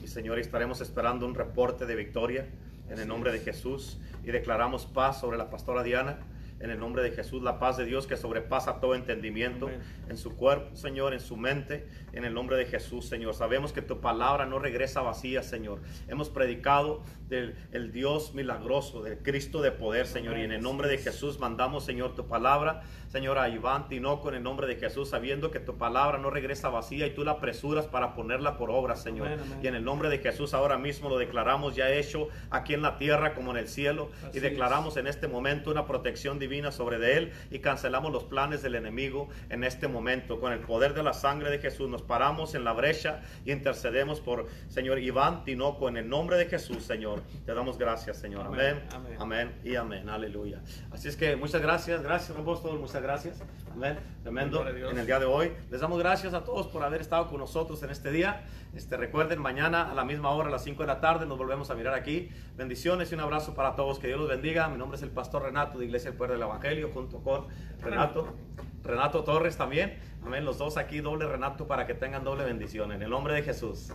[0.04, 2.48] Y, Señor, estaremos esperando un reporte de victoria
[2.92, 3.98] en el nombre de Jesús.
[4.24, 6.20] Y declaramos paz sobre la pastora Diana
[6.60, 9.70] en el nombre de Jesús, la paz de Dios que sobrepasa todo entendimiento
[10.10, 13.34] en su cuerpo, Señor, en su mente, en el nombre de Jesús, Señor.
[13.34, 15.80] Sabemos que tu palabra no regresa vacía, Señor.
[16.08, 20.38] Hemos predicado del el Dios milagroso, del Cristo de poder, Señor.
[20.38, 24.36] Y en el nombre de Jesús mandamos, Señor, tu palabra, Señor, a Iván Tinoco, en
[24.36, 27.86] el nombre de Jesús, sabiendo que tu palabra no regresa vacía y tú la apresuras
[27.86, 29.28] para ponerla por obra, Señor.
[29.62, 32.98] Y en el nombre de Jesús, ahora mismo lo declaramos ya hecho aquí en la
[32.98, 34.10] tierra como en el cielo.
[34.34, 38.62] y declaramos en este momento una protección divina sobre de él y cancelamos los planes
[38.62, 40.40] del enemigo en este momento.
[40.40, 44.22] Con el poder de la sangre de Jesús nos paramos en la brecha y intercedemos
[44.22, 47.22] por Señor Iván Tinoco en el nombre de Jesús, Señor.
[47.46, 48.46] Te damos gracias, Señor.
[48.46, 48.82] Amén.
[49.20, 50.08] Amén, y amén.
[50.10, 50.62] Aleluya.
[50.92, 52.02] Así es que muchas gracias.
[52.04, 52.80] Gracias, apóstol.
[52.80, 53.42] Muchas gracias.
[53.76, 54.00] Amén.
[54.24, 54.66] Tremendo.
[54.66, 55.52] En el día de hoy.
[55.70, 58.46] Les damos gracias a todos por haber estado con nosotros en este día.
[58.74, 61.70] Este, recuerden, mañana a la misma hora, a las 5 de la tarde, nos volvemos
[61.70, 62.30] a mirar aquí.
[62.56, 64.00] Bendiciones y un abrazo para todos.
[64.00, 64.70] Que Dios los bendiga.
[64.70, 67.48] Mi nombre es el pastor Renato de Iglesia del Poder del Evangelio, junto con
[67.82, 68.34] Renato.
[68.82, 70.00] Renato Torres también.
[70.26, 70.46] Amén.
[70.46, 72.94] Los dos aquí, doble Renato, para que tengan doble bendición.
[72.94, 73.92] En el nombre de Jesús.